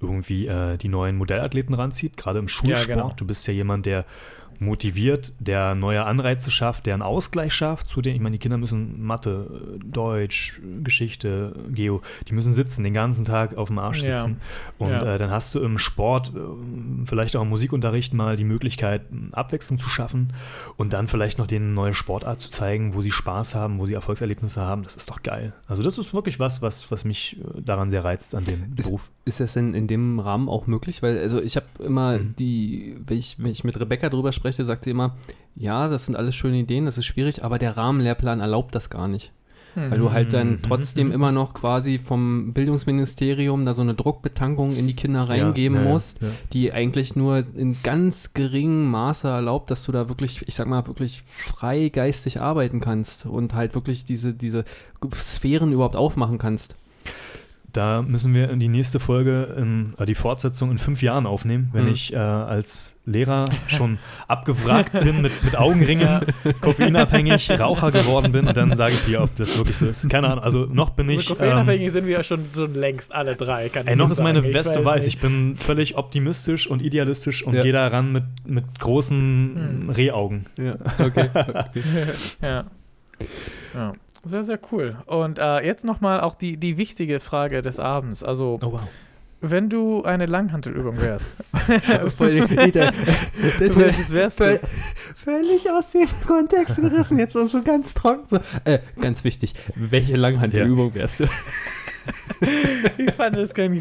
[0.00, 2.86] irgendwie äh, die neuen Modellathleten ranzieht, gerade im Schulsport.
[2.86, 3.12] genau.
[3.16, 4.04] Du bist ja jemand, der
[4.58, 8.58] motiviert, der neue Anreize schafft, der einen Ausgleich schafft, zu den, ich meine, die Kinder
[8.58, 14.18] müssen Mathe, Deutsch, Geschichte, Geo, die müssen sitzen, den ganzen Tag auf dem Arsch Ja.
[14.18, 14.40] sitzen.
[14.78, 15.14] Und Ja.
[15.14, 16.40] äh, dann hast du im Sport, äh,
[17.04, 19.02] vielleicht auch im Musikunterricht mal die Möglichkeit,
[19.32, 20.32] Abwechslung zu schaffen
[20.76, 23.86] und dann vielleicht noch denen eine neue Sportart zu zeigen, wo sie Spaß haben, wo
[23.86, 24.82] sie Erfolgserlebnisse haben.
[24.82, 25.52] Das ist doch geil.
[25.66, 28.86] Also das ist wirklich was, was, was mich äh, daran sehr reizt an dem Ist-
[28.86, 29.10] Beruf.
[29.24, 31.02] Ist das denn in dem Rahmen auch möglich?
[31.02, 32.34] Weil, also ich habe immer Mhm.
[32.38, 35.16] die, wenn ich, wenn ich mit Rebecca drüber spreche, sagt sie immer,
[35.54, 39.08] ja, das sind alles schöne Ideen, das ist schwierig, aber der Rahmenlehrplan erlaubt das gar
[39.08, 39.32] nicht.
[39.78, 40.62] Weil du halt dann Mhm.
[40.62, 45.84] trotzdem immer noch quasi vom Bildungsministerium da so eine Druckbetankung in die Kinder reingeben Ja,
[45.84, 46.28] ja, musst, ja.
[46.54, 50.86] die eigentlich nur in ganz geringem Maße erlaubt, dass du da wirklich, ich sag mal,
[50.86, 54.64] wirklich frei geistig arbeiten kannst und halt wirklich diese, diese
[55.14, 56.74] Sphären überhaupt aufmachen kannst.
[57.76, 61.68] Da müssen wir in die nächste Folge, in, äh, die Fortsetzung in fünf Jahren aufnehmen,
[61.72, 61.90] wenn Mhm.
[61.90, 63.98] ich äh, als Lehrer schon
[64.28, 66.20] abgewrackt bin mit, mit Augenringen,
[66.62, 70.08] koffeinabhängig, Raucher geworden bin und dann sage ich dir, ob das wirklich so ist.
[70.08, 71.28] Keine Ahnung, also noch bin So ich.
[71.30, 73.68] Ähm, koffeinabhängig sind wir ja schon, schon längst alle drei.
[73.68, 74.42] Kann ey, ich noch ist meine.
[74.42, 75.04] Weste weiß weiß.
[75.04, 75.14] nicht.
[75.16, 77.62] Ich bin völlig optimistisch und idealistisch und Ja.
[77.62, 79.90] gehe da ran mit, mit großen Hm.
[79.90, 80.46] Rehaugen.
[80.56, 81.28] Ja, okay.
[82.42, 82.64] ja.
[83.74, 83.92] ja.
[84.26, 84.96] Sehr, sehr cool.
[85.06, 88.22] Und äh, jetzt nochmal auch die, die wichtige Frage des Abends.
[88.22, 88.82] Also, Oh wow.
[89.40, 91.38] wenn du eine Langhantelübung wärst,
[92.48, 92.92] Dieter,
[93.60, 94.60] das welches wärst du?
[95.16, 98.24] völlig aus dem Kontext gerissen, jetzt so ganz trocken.
[98.28, 98.38] So.
[98.64, 101.24] Äh, ganz wichtig, welche Langhantelübung wärst du?
[102.98, 103.72] Ich fand, das kann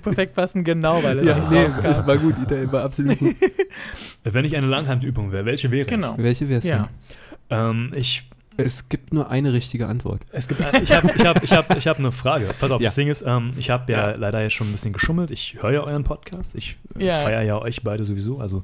[0.00, 1.82] perfekt passen, genau, weil es Ja, nicht nee, rauskam.
[1.82, 3.34] das war gut, Dieter, war absolut gut.
[4.24, 5.82] Wenn ich eine Langhandübung wäre, welche wäre?
[5.82, 5.88] ich?
[5.88, 6.14] Genau.
[6.16, 6.88] Welche wärst Ja.
[7.50, 10.20] Ähm, ich Es gibt nur eine richtige Antwort.
[10.30, 12.54] Es gibt, ich habe ich hab, ich hab, ich hab eine Frage.
[12.60, 12.86] Pass auf, Ja.
[12.86, 14.16] das Ding ist, ähm, ich habe ja, Ja.
[14.16, 15.30] leider jetzt schon ein bisschen geschummelt.
[15.30, 16.54] Ich höre ja euren Podcast.
[16.54, 17.16] Ich äh, Ja.
[17.22, 18.38] feiere ja euch beide sowieso.
[18.40, 18.58] Also,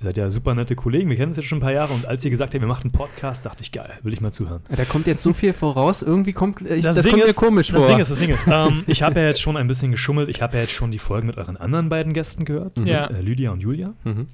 [0.00, 1.08] ihr seid ja super nette Kollegen.
[1.08, 1.92] Wir kennen uns jetzt schon ein paar Jahre.
[1.94, 4.32] Und als ihr gesagt habt, ihr macht einen Podcast, dachte ich, geil, will ich mal
[4.32, 4.60] zuhören.
[4.68, 7.68] Da kommt jetzt so viel voraus, irgendwie kommt ich, das, Ding kommt mir ist- komisch
[7.68, 7.86] Das vor.
[7.90, 10.28] Ding ist, das Ding ist, ähm, ich habe ja jetzt schon ein bisschen geschummelt.
[10.28, 12.86] Ich habe ja jetzt schon die Folgen mit euren anderen beiden Gästen gehört, Mhm.
[12.86, 13.06] Ja.
[13.08, 13.94] mit äh, Lydia und Julia.
[14.04, 14.26] mhm.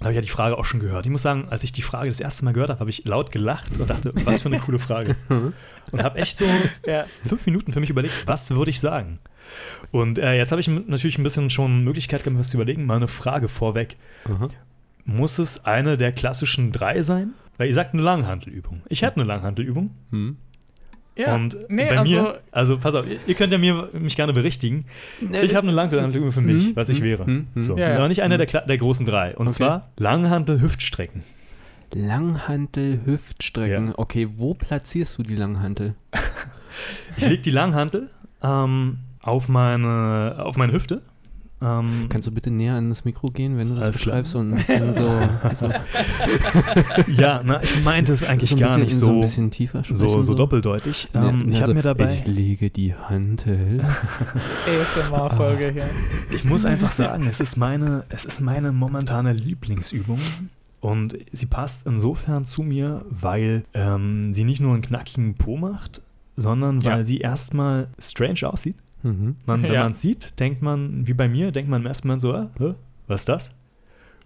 [0.00, 1.06] Da habe ich ja die Frage auch schon gehört.
[1.06, 3.32] Ich muss sagen, als ich die Frage das erste Mal gehört habe, habe ich laut
[3.32, 5.16] gelacht und dachte, was für eine coole Frage.
[5.28, 5.52] Mhm.
[5.90, 6.44] Und habe echt so
[6.86, 7.06] Ja.
[7.26, 9.18] fünf Minuten für mich überlegt, was würde ich sagen?
[9.90, 12.84] Und äh, jetzt habe ich natürlich ein bisschen schon Möglichkeit gehabt, was zu überlegen.
[12.84, 13.96] Mal eine Frage vorweg.
[14.26, 14.48] Aha.
[15.06, 17.32] Muss es eine der klassischen drei sein?
[17.56, 18.82] Weil ihr sagt eine Langhantelübung.
[18.90, 19.90] Ich hätte eine Langhantelübung.
[20.10, 20.36] Mhm.
[21.18, 21.34] Ja.
[21.34, 24.32] Und nee, bei also, mir, also pass auf, ihr- ihr könnt ja mir, mich gerne
[24.32, 24.86] berichtigen.
[25.42, 26.76] Ich habe eine Langhantelübung für mich, Mhm.
[26.76, 27.04] was ich Mhm.
[27.04, 27.28] wäre.
[27.28, 27.46] Mhm.
[27.56, 27.96] So, Ja, ja.
[27.96, 29.36] aber nicht eine der, der großen drei.
[29.36, 29.56] Und Okay.
[29.56, 31.22] zwar Langhantel-Hüftstrecken.
[31.94, 33.88] Langhantel, Hüftstrecken.
[33.88, 33.94] Ja.
[33.96, 35.94] Okay, wo platzierst du die Langhantel?
[37.16, 38.08] Ich lege die Langhantel
[38.40, 41.02] ähm, auf, meine, auf meine Hüfte.
[41.60, 44.22] Ähm, Kannst du bitte näher an das Mikro gehen, wenn du das Alles klar.
[44.22, 44.32] beschreibst?
[44.32, 45.10] So ein bisschen so,
[45.58, 45.72] so,
[47.20, 49.50] ja, na, ich meinte es eigentlich so ein gar bisschen, nicht so, ein so, bisschen
[49.50, 50.22] tiefer so, sprechen.
[50.22, 51.08] so doppeldeutig.
[51.14, 53.78] Ja, Ähm, ich also, habe mir dabei, Ich lege die Hantel.
[54.66, 55.90] ASMR-Folge hier.
[56.30, 60.20] ich muss einfach sagen, es ist meine, es ist meine momentane Lieblingsübung.
[60.80, 66.02] Und sie passt insofern zu mir, weil ähm, sie nicht nur einen knackigen Po macht,
[66.36, 67.04] sondern weil Ja.
[67.04, 68.76] sie erstmal strange aussieht.
[69.02, 69.36] Mhm.
[69.46, 69.82] Man, wenn Ja.
[69.84, 72.46] man es sieht, denkt man, wie bei mir, denkt man im ersten Mal so, äh,
[73.06, 73.54] was ist das?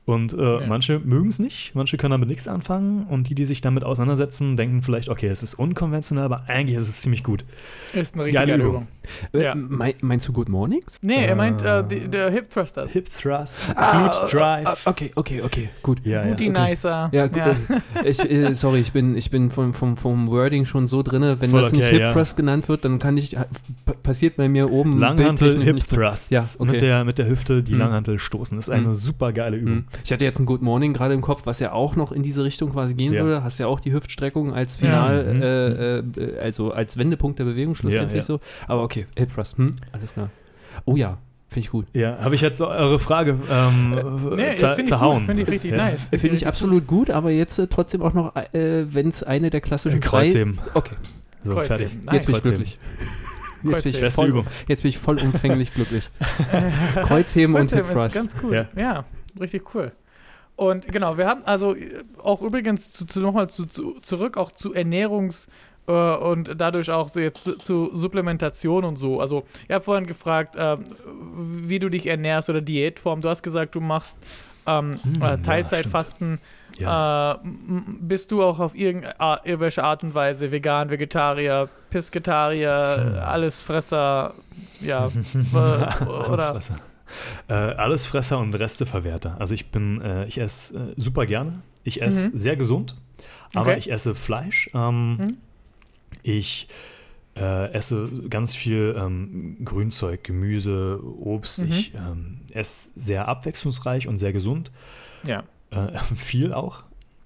[0.05, 0.67] Und äh, Ja.
[0.67, 4.57] manche mögen es nicht, manche können damit nichts anfangen und die, die sich damit auseinandersetzen,
[4.57, 7.45] denken vielleicht, okay, es ist unkonventionell, aber eigentlich ist es ziemlich gut.
[7.93, 8.69] Ist eine richtig Geile Übung.
[8.69, 8.89] Übung.
[9.33, 9.55] Äh, Ja.
[9.55, 10.99] mein, meinst du Good Mornings?
[11.03, 12.93] Nee, er meint äh, Äh, die, der Hip Thrusters.
[12.93, 14.67] Hip Thrust, Ah, Glute Drive.
[14.67, 16.01] ah, okay, okay, okay, gut.
[16.05, 16.51] ja, Booty ja.
[16.51, 16.71] okay.
[16.71, 17.09] Nicer.
[17.13, 17.43] Ja, gut.
[18.05, 21.41] Ich, äh, sorry, ich bin, ich bin vom, vom, vom Wording schon so drinne.
[21.41, 22.13] Wenn Voll das nicht okay, Hip ja.
[22.13, 23.37] Thrust genannt wird, dann kann ich,
[23.85, 26.31] pa- passiert bei mir oben Langhantel Hip nicht Thrusts.
[26.31, 26.73] Ja, okay.
[26.73, 27.79] mit, der, mit der Hüfte die Mhm.
[27.79, 28.57] Langhantel stoßen.
[28.59, 28.95] Das ist eine Mhm.
[28.95, 29.75] super geile Übung.
[29.75, 29.85] Mhm.
[30.05, 32.45] Ich hatte jetzt ein Good Morning gerade im Kopf, was ja auch noch in diese
[32.45, 33.23] Richtung quasi gehen Ja.
[33.25, 33.45] würde.
[33.45, 35.33] Hast ja auch die Hüftstreckung als Final, Ja.
[35.35, 35.43] Mhm.
[35.43, 38.41] äh, äh, also als Wendepunkt der Bewegung schlussendlich Ja, so.
[38.69, 40.31] Aber okay, Hip Thrust, hm, alles klar.
[40.85, 41.19] Oh ja,
[41.49, 41.87] finde ich gut.
[41.93, 43.91] Ja, habe ich jetzt eure Frage ähm,
[44.37, 45.27] Nee, zer finde ich zerhauen?
[45.27, 45.77] Finde ich richtig Ja.
[45.79, 46.09] nice.
[46.13, 49.51] Äh, Finde ich absolut gut, aber jetzt äh, trotzdem auch noch, äh, wenn es eine
[49.51, 50.57] der klassischen Äh, Kreuzheben.
[50.57, 50.71] drei...
[50.79, 50.95] Okay,
[51.45, 51.67] So, Kreuzheben.
[51.67, 52.05] fertig.
[52.05, 52.15] Nice.
[52.15, 52.57] jetzt bin ich Kreuzheben.
[52.57, 52.79] glücklich.
[53.65, 54.33] Jetzt bin ich, Kreuzheben.
[54.43, 56.11] Voll, jetzt bin ich vollumfänglich glücklich.
[57.03, 58.15] Kreuzheben und Hip Kreuzheben ist Thrust.
[58.15, 58.53] ganz gut.
[58.55, 58.67] Ja.
[58.77, 59.05] Ja.
[59.41, 59.93] Richtig cool.
[60.57, 64.53] Und genau, wir haben also äh, auch übrigens zu, zu, nochmal zu, zu, zurück auch
[64.53, 65.49] zu Ernährungs-
[65.89, 69.21] äh, und dadurch auch so jetzt zu, zu Supplementation und so.
[69.21, 70.85] Also, ich habe vorhin gefragt, ähm,
[71.67, 73.21] wie du dich ernährst oder Diätform.
[73.23, 74.17] Du hast gesagt, du machst
[74.67, 76.39] ähm, Hm, äh, Teilzeitfasten.
[76.79, 77.33] Ja.
[77.35, 77.39] Äh,
[78.01, 83.19] bist du auch auf irgendwelche Art und Weise vegan, Vegetarier, Pisketarier, Hm.
[83.25, 84.35] Allesfresser,
[84.81, 85.09] ja,
[85.53, 86.77] oder- Wasser.
[87.49, 89.37] Äh, Allesfresser und Resteverwerter.
[89.39, 91.63] Also ich bin, äh, ich esse äh, super gerne.
[91.85, 92.39] Ich esse Mhm.
[92.39, 92.97] sehr gesund,
[93.55, 93.79] aber Okay.
[93.79, 94.71] ich esse Fleisch.
[94.75, 95.37] Ähm, Mhm.
[96.23, 96.69] Ich
[97.35, 101.63] äh, esse ganz viel ähm, Grünzeug, Gemüse, Obst.
[101.63, 101.69] Mhm.
[101.69, 104.71] Ich ähm, esse sehr abwechslungsreich und sehr gesund.
[105.27, 105.43] Ja.
[105.71, 106.85] Äh, viel auch.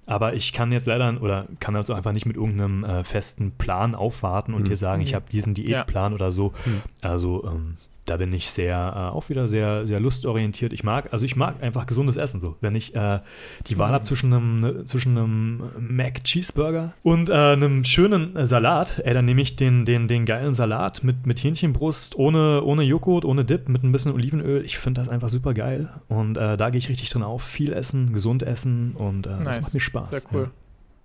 [0.09, 3.97] Aber ich kann jetzt leider oder kann also einfach nicht mit irgendeinem äh, festen Plan
[3.97, 4.66] aufwarten und Mhm.
[4.66, 5.16] dir sagen, ich Mhm.
[5.16, 6.53] habe diesen Diätplan oder so.
[6.64, 6.82] Mhm.
[7.03, 7.76] Also ähm,
[8.07, 10.72] da bin ich sehr, äh, auch wieder sehr, sehr lustorientiert.
[10.72, 12.57] Ich mag, also ich mag einfach gesundes Essen so.
[12.61, 13.20] Wenn ich äh,
[13.66, 13.94] die Wahl Mhm.
[13.94, 19.24] habe zwischen einem, ne, zwischen einem Mac Cheeseburger und äh, einem schönen Salat, ey, dann
[19.24, 23.68] nehme ich den, den, den geilen Salat mit, mit Hähnchenbrust, ohne, ohne Joghurt, ohne Dip,
[23.68, 24.64] mit ein bisschen Olivenöl.
[24.64, 25.90] Ich finde das einfach super geil.
[26.09, 27.42] Und äh, da gehe ich richtig drin auf.
[27.42, 29.61] Viel essen, gesund essen und äh, das Nice.
[29.62, 30.11] macht mir Spaß.
[30.11, 30.44] Sehr cool.
[30.46, 30.50] Ha-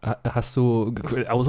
[0.04, 0.96] Hast du,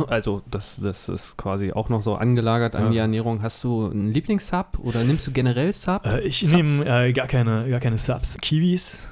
[0.09, 2.91] also das, das ist quasi auch noch so angelagert an Ja.
[2.91, 3.41] die Ernährung.
[3.43, 6.05] Hast du einen Lieblingssub oder nimmst du generell Sub?
[6.05, 8.37] Äh, ich nehme äh, gar, keine, gar keine Subs.
[8.43, 9.09] Kiwis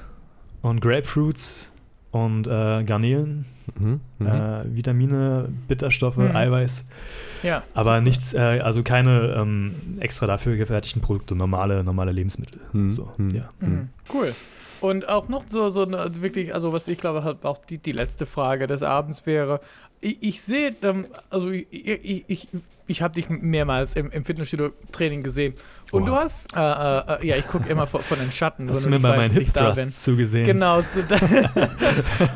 [0.61, 1.71] und Grapefruits
[2.11, 3.45] und äh, Garnelen,
[3.79, 4.27] Mhm, mhm.
[4.27, 6.35] äh, Vitamine, Bitterstoffe, Mhm.
[6.35, 6.85] Eiweiß.
[7.41, 7.63] Ja.
[7.73, 12.59] Aber nichts, äh, also keine ähm, extra dafür gefertigten Produkte, normale, normale Lebensmittel.
[12.73, 13.49] Hm, So, hm, ja.
[13.59, 13.69] hm.
[13.73, 13.89] Mhm.
[14.13, 14.35] Cool.
[14.81, 17.91] Und auch noch so, so eine, wirklich, also was ich glaube, halt auch die, die
[17.91, 19.61] letzte Frage des Abends wäre,
[20.01, 22.47] ich, ich sehe, ähm, also ich, ich, ich,
[22.87, 25.53] ich habe dich mehrmals im, im Fitnessstudio-Training gesehen
[25.91, 26.09] und Oha.
[26.09, 28.69] du hast, äh, äh, äh, ja, ich gucke immer von, von den Schatten.
[28.69, 29.91] Hast du wenn mir weißt, meinen Hip da bin.
[29.91, 30.45] Zugesehen?
[30.45, 30.81] Genau.
[30.81, 31.17] So, da,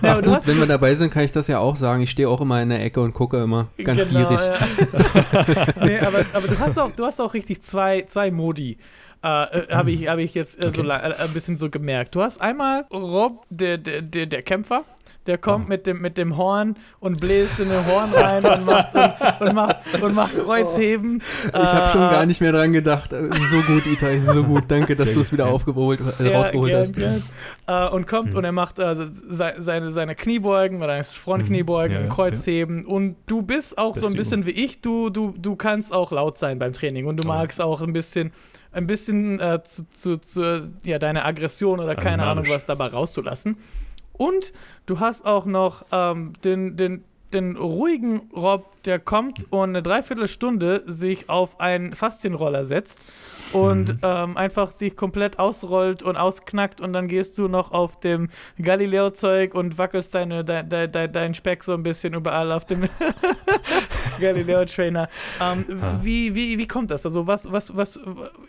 [0.02, 2.04] ja, Gut, hast, wenn wir dabei sind, kann ich das ja auch sagen.
[2.04, 4.40] Ich stehe auch immer in der Ecke und gucke immer ganz genau, gierig.
[4.40, 5.66] Ja.
[5.86, 8.78] nee, aber, aber du hast auch, du hast auch richtig zwei, zwei Modi.
[9.26, 10.88] Äh, äh, habe ich, hab ich jetzt äh, so Okay.
[10.88, 12.14] la- äh, ein bisschen so gemerkt.
[12.14, 14.84] Du hast einmal Rob, der, der, der, der Kämpfer,
[15.26, 15.70] der kommt Oh.
[15.70, 19.56] mit, dem, mit dem Horn und bläst in den Horn rein und macht, und, und
[19.56, 21.24] macht, und macht Kreuzheben.
[21.48, 23.10] Ich habe schon Äh, gar nicht mehr dran gedacht.
[23.10, 24.66] So gut, Itai, so gut.
[24.68, 25.52] Danke, dass du es wieder ja.
[25.52, 26.96] aufgeholt, äh, Ja, rausgeholt gern, hast.
[26.96, 27.24] gern.
[27.66, 28.38] Äh, und kommt Hm.
[28.38, 32.04] und er macht äh, se- seine, seine Kniebeugen oder seine Frontkniebeugen, Hm.
[32.04, 35.56] Ja, ja, Kreuzheben und du bist auch so ein bisschen wie ich, du, du, du
[35.56, 37.28] kannst auch laut sein beim Training und du Oh.
[37.30, 38.32] magst auch ein bisschen
[38.76, 43.58] ein bisschen äh, zu, zu, zu, ja, deine Aggression oder keine Ahnung was dabei rauszulassen.
[44.14, 44.54] Und
[44.86, 47.04] du hast auch noch ähm, den, den,
[47.36, 53.06] den ruhigen Rob, der kommt und eine Dreiviertelstunde sich auf einen Faszienroller setzt
[53.54, 54.00] und Mhm.
[54.04, 58.30] ähm, einfach sich komplett ausrollt und ausknackt und dann gehst du noch auf dem
[58.62, 62.84] Galileo-Zeug und wackelst deine, dein, dein, dein, deinen Speck so ein bisschen überall auf dem
[64.20, 65.10] Galileo-Trainer.
[65.42, 66.00] Ähm, Ah.
[66.02, 67.06] wie, wie, wie kommt das?
[67.06, 68.00] Also was, was, was,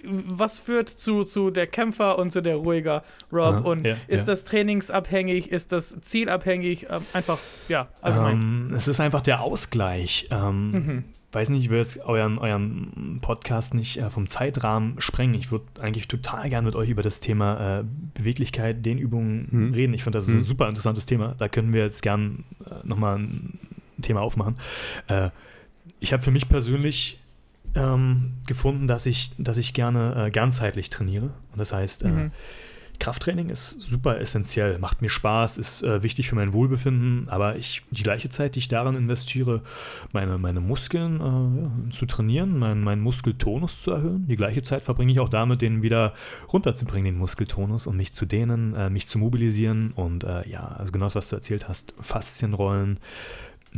[0.04, 3.42] was führt zu, zu der Kämpfer und zu der ruhiger Rob?
[3.54, 4.26] Aha, und ja, ist ja.
[4.26, 5.50] das trainingsabhängig?
[5.50, 6.86] Ist das zielabhängig?
[6.90, 8.40] Ähm, einfach, ja, allgemein.
[8.70, 10.28] Ähm, es ist einfach der Ausgleich.
[10.30, 11.04] Ähm, Mhm.
[11.32, 15.34] Weiß nicht, ich will jetzt euren, euren Podcast nicht äh, vom Zeitrahmen sprengen.
[15.34, 19.74] Ich würde eigentlich total gern mit euch über das Thema äh, Beweglichkeit, Dehnübungen Mhm.
[19.74, 19.92] reden.
[19.94, 20.40] Ich finde, das ist Mhm.
[20.40, 21.34] ein super interessantes Thema.
[21.36, 23.58] Da können wir jetzt gern äh, nochmal ein
[24.00, 24.56] Thema aufmachen.
[25.08, 25.30] Äh,
[26.00, 27.18] ich habe für mich persönlich
[27.74, 31.26] ähm, gefunden, dass ich, dass ich gerne äh, ganzheitlich trainiere.
[31.52, 32.30] Und das heißt, äh, Mhm.
[32.98, 37.82] Krafttraining ist super essentiell, macht mir Spaß, ist äh, wichtig für mein Wohlbefinden, aber ich
[37.90, 39.62] die gleiche Zeit, die ich daran investiere,
[40.12, 45.12] meine, meine Muskeln äh, zu trainieren, meinen mein Muskeltonus zu erhöhen, die gleiche Zeit verbringe
[45.12, 46.14] ich auch damit, den wieder
[46.52, 50.92] runterzubringen, den Muskeltonus, und mich zu dehnen, äh, mich zu mobilisieren und äh, ja, also
[50.92, 52.98] genau das, was du erzählt hast, Faszienrollen,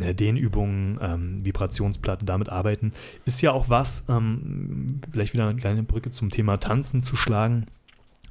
[0.01, 2.93] äh, Dehnübungen, ähm, Vibrationsplatte, damit arbeiten,
[3.25, 7.66] ist ja auch was, ähm, vielleicht wieder eine kleine Brücke zum Thema Tanzen zu schlagen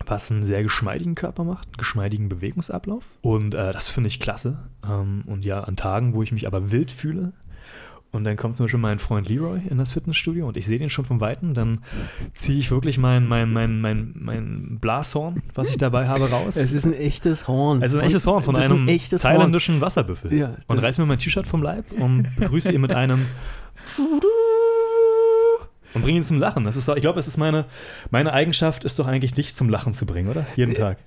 [0.08, 3.04] was einen sehr geschmeidigen Körper macht, einen geschmeidigen Bewegungsablauf.
[3.22, 4.58] Und äh, das finde ich klasse.
[4.88, 7.34] Ähm, und ja, an Tagen, wo ich mich aber wild fühle,
[8.14, 10.90] und dann kommt zum Beispiel mein Freund Leroy in das Fitnessstudio und ich sehe den
[10.90, 11.80] schon von Weitem, dann
[12.34, 16.56] ziehe ich wirklich mein, mein, mein, mein, mein Blashorn, was ich dabei habe, raus.
[16.56, 17.82] Es ist ein echtes Horn.
[17.84, 19.34] Es ist ein echtes Horn von Das einem ein echtes Horn.
[19.36, 20.34] thailändischen Wasserbüffel.
[20.34, 23.26] Ja, und das- reiß mir mein T-Shirt vom Leib und begrüße ihn mit einem
[25.98, 26.64] und bringe ihn zum Lachen.
[26.64, 27.66] Das ist doch, ich glaube, es ist meine,
[28.10, 30.46] meine Eigenschaft, ist doch eigentlich dich zum Lachen zu bringen, oder?
[30.56, 30.98] Jeden Tag.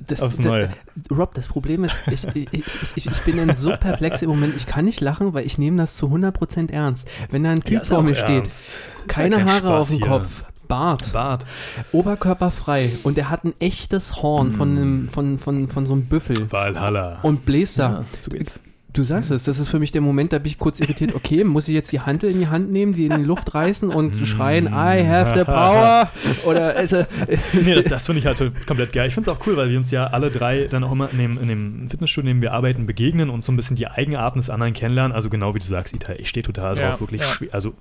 [0.00, 0.68] Das, Aufs das- Neue.
[1.10, 2.48] Rob, das Problem ist, ich, ich,
[2.94, 5.76] ich, ich, bin dann so perplex im Moment, ich kann nicht lachen, weil ich nehme
[5.78, 7.08] das zu 100% ernst.
[7.30, 8.78] Wenn da ein Typ ist vor mir steht, ernst.
[9.06, 10.06] Ist keine ja Haare Spaß auf dem hier.
[10.06, 11.46] Kopf, Bart, Bart.
[11.92, 14.76] Oberkörper frei und er hat ein echtes Horn von, Mm.
[14.78, 17.18] einem, von, von, von so einem Büffel Valhalla.
[17.22, 17.90] und bläst da.
[17.90, 18.60] ja, so geht's.
[18.94, 21.16] Du sagst es, das ist für mich der Moment, da bin ich kurz irritiert.
[21.16, 23.90] Okay, muss ich jetzt die Handel in die Hand nehmen, die in die Luft reißen
[23.90, 26.08] und schreien, I have the power?
[26.44, 27.04] Oder also,
[27.52, 29.08] nee, das, das finde ich halt komplett geil.
[29.08, 31.18] Ich finde es auch cool, weil wir uns ja alle drei dann auch immer in
[31.18, 34.38] dem, in dem Fitnessstudio, in dem wir arbeiten, begegnen und so ein bisschen die Eigenarten
[34.38, 35.10] des anderen kennenlernen.
[35.10, 37.26] Also genau wie du sagst, Ita, ich stehe total Ja, drauf, wirklich ja.
[37.26, 37.74] schwer, also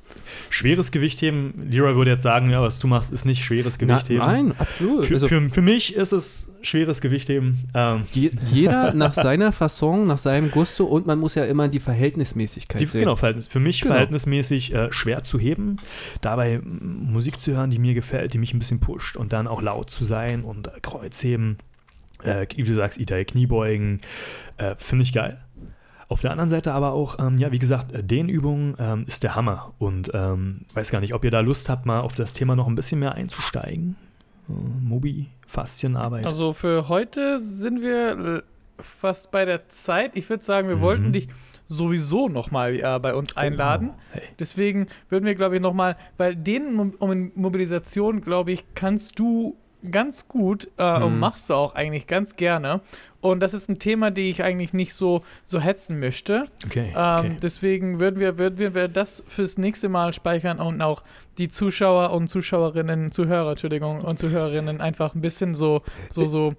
[0.49, 1.68] schweres Gewicht heben.
[1.70, 4.26] Leroy würde jetzt sagen, ja, was du machst, ist nicht schweres Gewicht na, heben.
[4.26, 5.05] nein, absolut.
[5.05, 7.59] Für, also, für, für mich ist es schweres Gewicht heben.
[7.76, 11.80] Ähm, je, jeder nach seiner Fasson, nach seinem Gusto und man muss ja immer die
[11.80, 13.01] Verhältnismäßigkeit Die, sehen.
[13.01, 13.93] genau, Verhältnis, für mich Genau.
[13.93, 15.78] verhältnismäßig äh, schwer zu heben,
[16.22, 19.62] dabei Musik zu hören, die mir gefällt, die mich ein bisschen pusht und dann auch
[19.62, 21.58] laut zu sein und äh, Kreuzheben,
[22.24, 24.01] äh, wie du sagst, Itai, Kniebeugen,
[24.58, 25.39] äh, finde ich geil.
[26.10, 29.36] Auf der anderen Seite aber auch, ähm, ja, wie gesagt, äh, Dehnübungen ähm, ist der
[29.36, 32.56] Hammer und ähm, weiß gar nicht, ob ihr da Lust habt, mal auf das Thema
[32.56, 33.95] noch ein bisschen mehr einzusteigen.
[34.47, 34.51] Äh,
[34.82, 36.26] Mobi, Faszienarbeit.
[36.26, 38.43] Also für heute sind wir
[38.84, 40.12] fast bei der Zeit.
[40.16, 40.82] Ich würde sagen, wir Mhm.
[40.82, 41.28] wollten dich
[41.68, 43.92] sowieso nochmal äh, bei uns einladen.
[43.94, 44.24] Oh, hey.
[44.40, 49.56] Deswegen würden wir, glaube ich, nochmal, weil den Mo- um Mobilisation, glaube ich, kannst du
[49.92, 51.20] ganz gut äh, und Mhm.
[51.20, 52.80] machst du auch eigentlich ganz gerne.
[53.20, 56.46] Und das ist ein Thema, die ich eigentlich nicht so, so hetzen möchte.
[56.66, 57.38] Okay, Ähm, okay.
[57.42, 61.04] Deswegen würden wir, würden wir das fürs nächste Mal speichern und auch
[61.38, 66.54] die Zuschauer und Zuschauerinnen, Zuhörer, Entschuldigung, und Zuhörerinnen einfach ein bisschen so, so, so.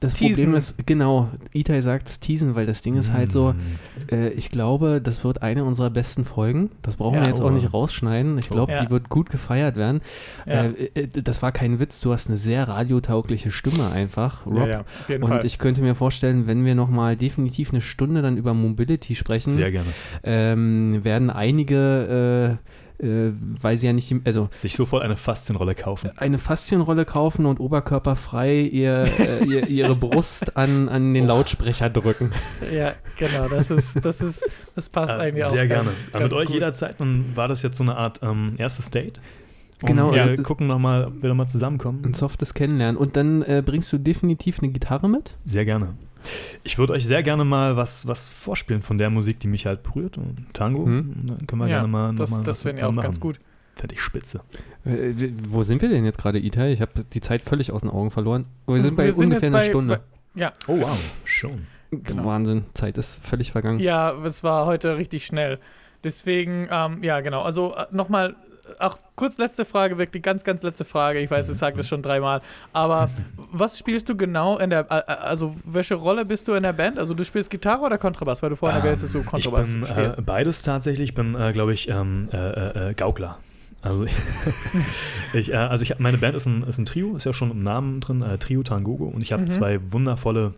[0.00, 0.36] Das Teasen.
[0.36, 4.10] Problem ist, genau, Itai sagt es teasen, weil das Ding ist halt so, Mm.
[4.14, 6.70] äh, ich glaube, das wird eine unserer besten Folgen.
[6.80, 7.20] Das brauchen Ja.
[7.22, 7.46] wir jetzt Oh.
[7.46, 8.38] auch nicht rausschneiden.
[8.38, 8.82] Ich glaube, Ja.
[8.84, 10.00] die wird gut gefeiert werden.
[10.46, 14.66] Ja, Äh, äh, das war kein Witz, du hast eine sehr radiotaugliche Stimme einfach, Rob.
[14.66, 15.44] ja, auf jeden Und Fall.
[15.44, 19.70] ich könnte mir vorstellen, wenn wir nochmal definitiv eine Stunde dann über Mobility sprechen, Sehr
[19.72, 19.90] gerne.
[20.24, 22.66] ähm, werden einige, äh,
[22.98, 23.30] äh,
[23.60, 26.10] weil sie ja nicht, die, also Sich sofort eine Faszienrolle kaufen.
[26.16, 32.32] eine Faszienrolle kaufen und oberkörperfrei ihr, äh, ihr, ihre Brust an, an den Lautsprecher drücken.
[32.72, 34.44] ja, genau, das ist, das ist,
[34.74, 35.50] das passt Äh, eigentlich auch.
[35.50, 35.84] Sehr gerne.
[35.90, 36.54] ganz- Äh, mit ganz euch gut.
[36.54, 39.20] jederzeit, dann war das jetzt so eine Art ähm, erstes Date.
[39.82, 42.02] Und Genau, Wir also- gucken nochmal, ob wir nochmal zusammenkommen.
[42.04, 42.96] Ein softes Kennenlernen.
[42.96, 45.34] Und dann äh, bringst du definitiv eine Gitarre mit?
[45.44, 45.94] Sehr gerne.
[46.64, 49.82] Ich würde euch sehr gerne mal was, was vorspielen von der Musik, die mich halt
[49.82, 50.18] berührt.
[50.18, 50.84] Und Tango.
[50.86, 51.14] Hm.
[51.26, 53.16] Dann können wir Ja, gerne mal das, noch mal das finde ich auch zusammen ganz
[53.16, 53.20] machen.
[53.20, 53.40] gut.
[53.74, 54.40] Fände ich spitze.
[54.84, 55.12] Äh,
[55.48, 56.72] wo sind wir denn jetzt gerade, Itai?
[56.72, 58.46] Ich habe die Zeit völlig aus den Augen verloren.
[58.66, 60.00] Wir sind bei Wir sind ungefähr einer bei- Stunde.
[60.34, 60.98] Ja, Oh, wow.
[61.24, 61.66] Schon.
[61.90, 62.24] genau.
[62.24, 63.78] Wahnsinn, Zeit ist völlig vergangen.
[63.78, 65.58] ja, es war heute richtig schnell.
[66.04, 67.42] Deswegen, ähm, ja, genau.
[67.42, 68.34] Also äh, nochmal,
[68.80, 71.18] auch kurz letzte Frage, wirklich ganz, ganz letzte Frage.
[71.20, 72.40] Ich weiß, ich sage das schon dreimal.
[72.72, 73.08] Aber
[73.52, 76.72] was spielst du genau in der, äh, äh, also welche Rolle bist du in der
[76.72, 76.98] Band?
[76.98, 78.42] Also du spielst Gitarre oder Kontrabass?
[78.42, 80.18] Weil du vorhin erwähnt hast, dass du Kontrabass ich bin, spielst.
[80.18, 81.10] äh, beides tatsächlich.
[81.10, 83.38] Ich bin, äh, glaube ich, ähm, äh, äh, äh, Gaukler.
[83.82, 84.04] Also,
[85.32, 87.50] ich, äh, also ich hab, meine Band ist ein, ist ein Trio, ist ja schon
[87.50, 89.04] im Namen drin, äh, Trio Tangogo.
[89.04, 89.48] Und ich habe Mhm.
[89.48, 90.54] zwei wundervolle,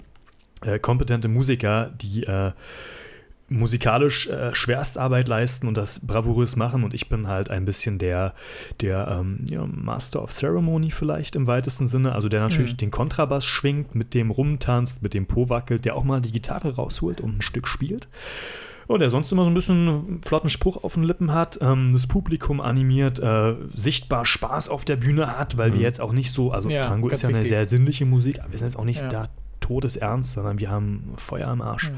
[0.62, 2.52] äh, kompetente Musiker, die äh,
[3.50, 6.84] musikalisch äh, Schwerstarbeit leisten und das bravourös machen.
[6.84, 8.34] Und ich bin halt ein bisschen der,
[8.80, 12.12] der ähm, ja, Master of Ceremony vielleicht im weitesten Sinne.
[12.12, 12.76] Also der natürlich Mhm.
[12.78, 16.76] den Kontrabass schwingt, mit dem rumtanzt, mit dem Po wackelt, der auch mal die Gitarre
[16.76, 18.08] rausholt und ein Stück spielt.
[18.86, 21.90] Und der sonst immer so ein bisschen einen flotten Spruch auf den Lippen hat, ähm,
[21.92, 25.84] das Publikum animiert, äh, sichtbar Spaß auf der Bühne hat, weil wir Mhm.
[25.84, 27.50] jetzt auch nicht so, also Ja, Tango ist ja eine wichtig.
[27.50, 29.08] sehr sinnliche Musik, aber wir sind jetzt auch nicht Ja.
[29.08, 29.28] da
[29.60, 31.96] todesernst, sondern wir haben Feuer im Arsch Mhm.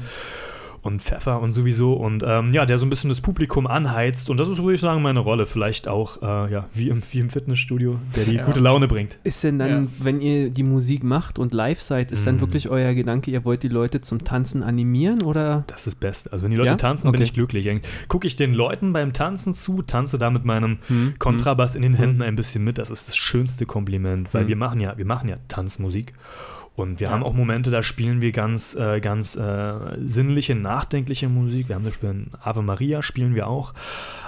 [0.83, 4.37] Und Pfeffer und sowieso und ähm, ja, der so ein bisschen das Publikum anheizt und
[4.37, 5.45] das ist, würde ich sagen, meine Rolle.
[5.45, 8.45] Vielleicht auch, äh, ja, wie im, wie im Fitnessstudio, der die Ja.
[8.45, 9.17] gute Laune bringt.
[9.23, 12.41] Ist denn dann, wenn ihr die Musik macht und live seid, ist dann Mm.
[12.41, 15.63] wirklich euer Gedanke, ihr wollt die Leute zum Tanzen animieren oder?
[15.67, 16.31] Das ist das Beste.
[16.33, 16.75] Also wenn die Leute Ja?
[16.77, 17.23] tanzen, bin Okay.
[17.25, 17.69] ich glücklich.
[18.07, 21.93] Gucke ich den Leuten beim Tanzen zu, tanze da mit meinem Hm, Kontrabass in den
[21.93, 21.99] Hm.
[21.99, 22.77] Händen ein bisschen mit.
[22.79, 24.47] Das ist das schönste Kompliment, weil Hm.
[24.49, 26.13] wir machen ja, wir machen ja Tanzmusik.
[26.81, 27.13] Und wir Ja.
[27.13, 29.73] haben auch Momente, da spielen wir ganz, äh, ganz äh,
[30.05, 31.69] sinnliche, nachdenkliche Musik.
[31.69, 33.73] Wir haben zum Beispiel Ave Maria spielen wir auch.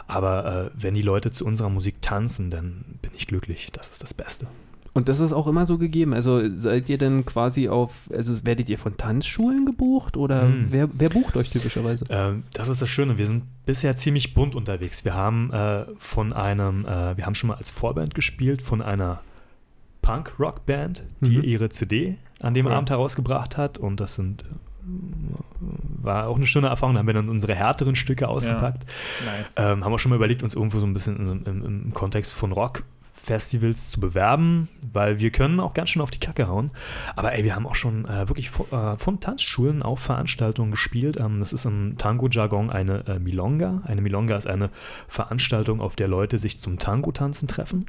[0.08, 3.70] Aber äh, wenn die Leute zu unserer Musik tanzen, dann bin ich glücklich.
[3.74, 4.48] Das ist das Beste.
[4.96, 6.14] Und das ist auch immer so gegeben.
[6.14, 10.68] Also seid ihr denn quasi auf, also werdet ihr von Tanzschulen gebucht oder Hm.
[10.70, 12.06] wer, wer bucht euch typischerweise?
[12.10, 13.18] Ähm, das ist das Schöne.
[13.18, 15.04] Wir sind bisher ziemlich bunt unterwegs.
[15.04, 19.22] Wir haben äh, von einem, äh, wir haben schon mal als Vorband gespielt von einer
[20.04, 21.44] Punk-Rock-Band, die Mhm.
[21.44, 22.74] ihre CD an dem Cool.
[22.74, 23.80] Abend herausgebracht hat.
[23.80, 24.46] Und das sind
[26.02, 26.96] war auch eine schöne Erfahrung.
[26.96, 28.84] Da haben wir dann unsere härteren Stücke ausgepackt.
[29.26, 29.56] Nice.
[29.58, 32.34] Ähm, haben wir schon mal überlegt, uns irgendwo so ein bisschen im, im, im Kontext
[32.34, 32.84] von Rock
[33.24, 36.72] Festivals zu bewerben, weil wir können auch ganz schön auf die Kacke hauen.
[37.16, 41.16] Aber ey, wir haben auch schon äh, wirklich von, äh, von Tanzschulen auf Veranstaltungen gespielt.
[41.18, 43.82] Ähm, das ist im Tango-Jargon eine äh, Milonga.
[43.86, 44.70] Eine Milonga ist eine
[45.08, 47.86] Veranstaltung, auf der Leute sich zum Tango-Tanzen treffen.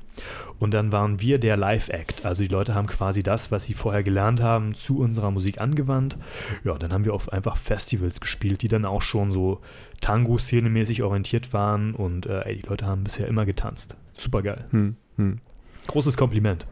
[0.60, 2.24] Und dann waren wir der Live-Act.
[2.24, 6.16] Also die Leute haben quasi das, was sie vorher gelernt haben, zu unserer Musik angewandt.
[6.62, 9.60] Ja, dann haben wir auf einfach Festivals gespielt, die dann auch schon so
[10.00, 11.92] Tango-Szene-mäßig orientiert waren.
[11.92, 13.96] Und äh, ey, die Leute haben bisher immer getanzt.
[14.12, 14.66] Super geil.
[14.70, 15.38] Hm, hm.
[15.86, 16.66] Großes Kompliment.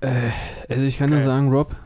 [0.00, 0.30] Äh,
[0.68, 1.76] also ich kann nur sagen, Rob,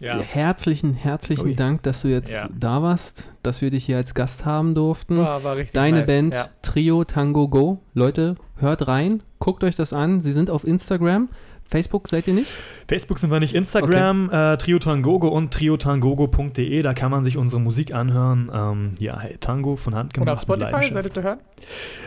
[0.00, 0.20] Ja.
[0.20, 1.54] herzlichen, herzlichen Ui.
[1.56, 2.48] Dank, dass du jetzt Ja.
[2.56, 5.16] da warst, dass wir dich hier als Gast haben durften.
[5.16, 6.06] War, war richtig Deine nice.
[6.06, 6.48] Band Ja.
[6.62, 7.80] Trio Tango Go.
[7.94, 10.20] Leute, hört rein, guckt euch das an.
[10.20, 11.28] Sie sind auf Instagram.
[11.70, 12.50] Facebook seid ihr nicht?
[12.88, 17.60] Facebook sind wir nicht, Instagram, äh, Trio Tangogo und triotangogo.de, da kann man sich unsere
[17.60, 18.50] Musik anhören.
[18.52, 20.34] Ähm, ja, hey, Tango von Hand Und gemacht.
[20.36, 21.38] auf Spotify seid ihr zu hören?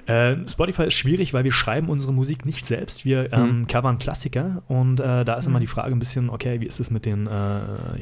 [0.08, 3.06] Äh, Spotify ist schwierig, weil wir schreiben unsere Musik nicht selbst.
[3.06, 3.68] Wir ähm, Mhm.
[3.68, 5.62] covern Klassiker und äh, da ist immer Mhm.
[5.62, 7.30] die Frage ein bisschen, okay, wie ist es mit den, äh,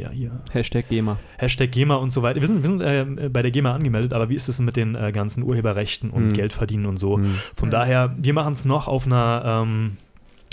[0.01, 1.17] ja, hier, Hashtag GEMA.
[1.37, 2.39] Hashtag GEMA und so weiter.
[2.39, 4.95] Wir sind, wir sind äh, bei der GEMA angemeldet, aber wie ist es mit den
[4.95, 6.33] äh, ganzen Urheberrechten und Mhm.
[6.33, 7.17] Geldverdienen und so?
[7.17, 7.35] Hm.
[7.53, 7.71] Von Mhm.
[7.71, 9.97] daher, wir machen es noch auf einer ähm,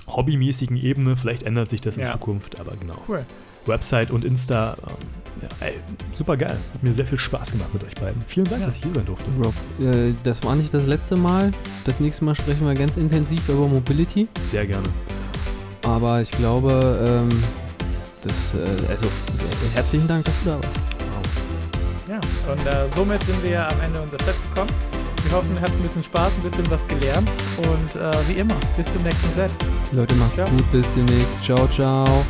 [0.09, 1.17] hobbymäßigen Ebene.
[1.17, 2.13] Vielleicht ändert sich das in Ja.
[2.13, 2.97] Zukunft, aber genau.
[3.09, 3.19] Cool.
[3.67, 4.95] Website und Insta, ähm,
[5.43, 5.75] ja, ey,
[6.17, 6.57] super geil.
[6.73, 8.23] Hat mir sehr viel Spaß gemacht mit euch beiden.
[8.29, 8.67] Vielen Dank, Ja.
[8.67, 9.27] dass ich hier sein durfte.
[9.43, 11.51] Rob, äh, das war nicht das letzte Mal.
[11.85, 14.29] Das nächste Mal sprechen wir ganz intensiv über Mobility.
[14.45, 14.89] Sehr gerne.
[15.83, 17.43] Aber ich glaube, ähm,
[18.23, 20.81] das, äh, also äh, herzlichen Dank, dass du da warst.
[22.09, 22.21] Ja,
[22.53, 24.71] und äh, somit sind wir am Ende unseres Set gekommen.
[25.29, 27.29] Wir hoffen, ihr habt ein bisschen Spaß, ein bisschen was gelernt.
[27.59, 29.51] Und äh, wie immer, bis zum nächsten Set.
[29.93, 30.49] Leute, macht's Ciao.
[30.49, 31.43] gut, bis demnächst.
[31.43, 32.25] Ciao, ciao.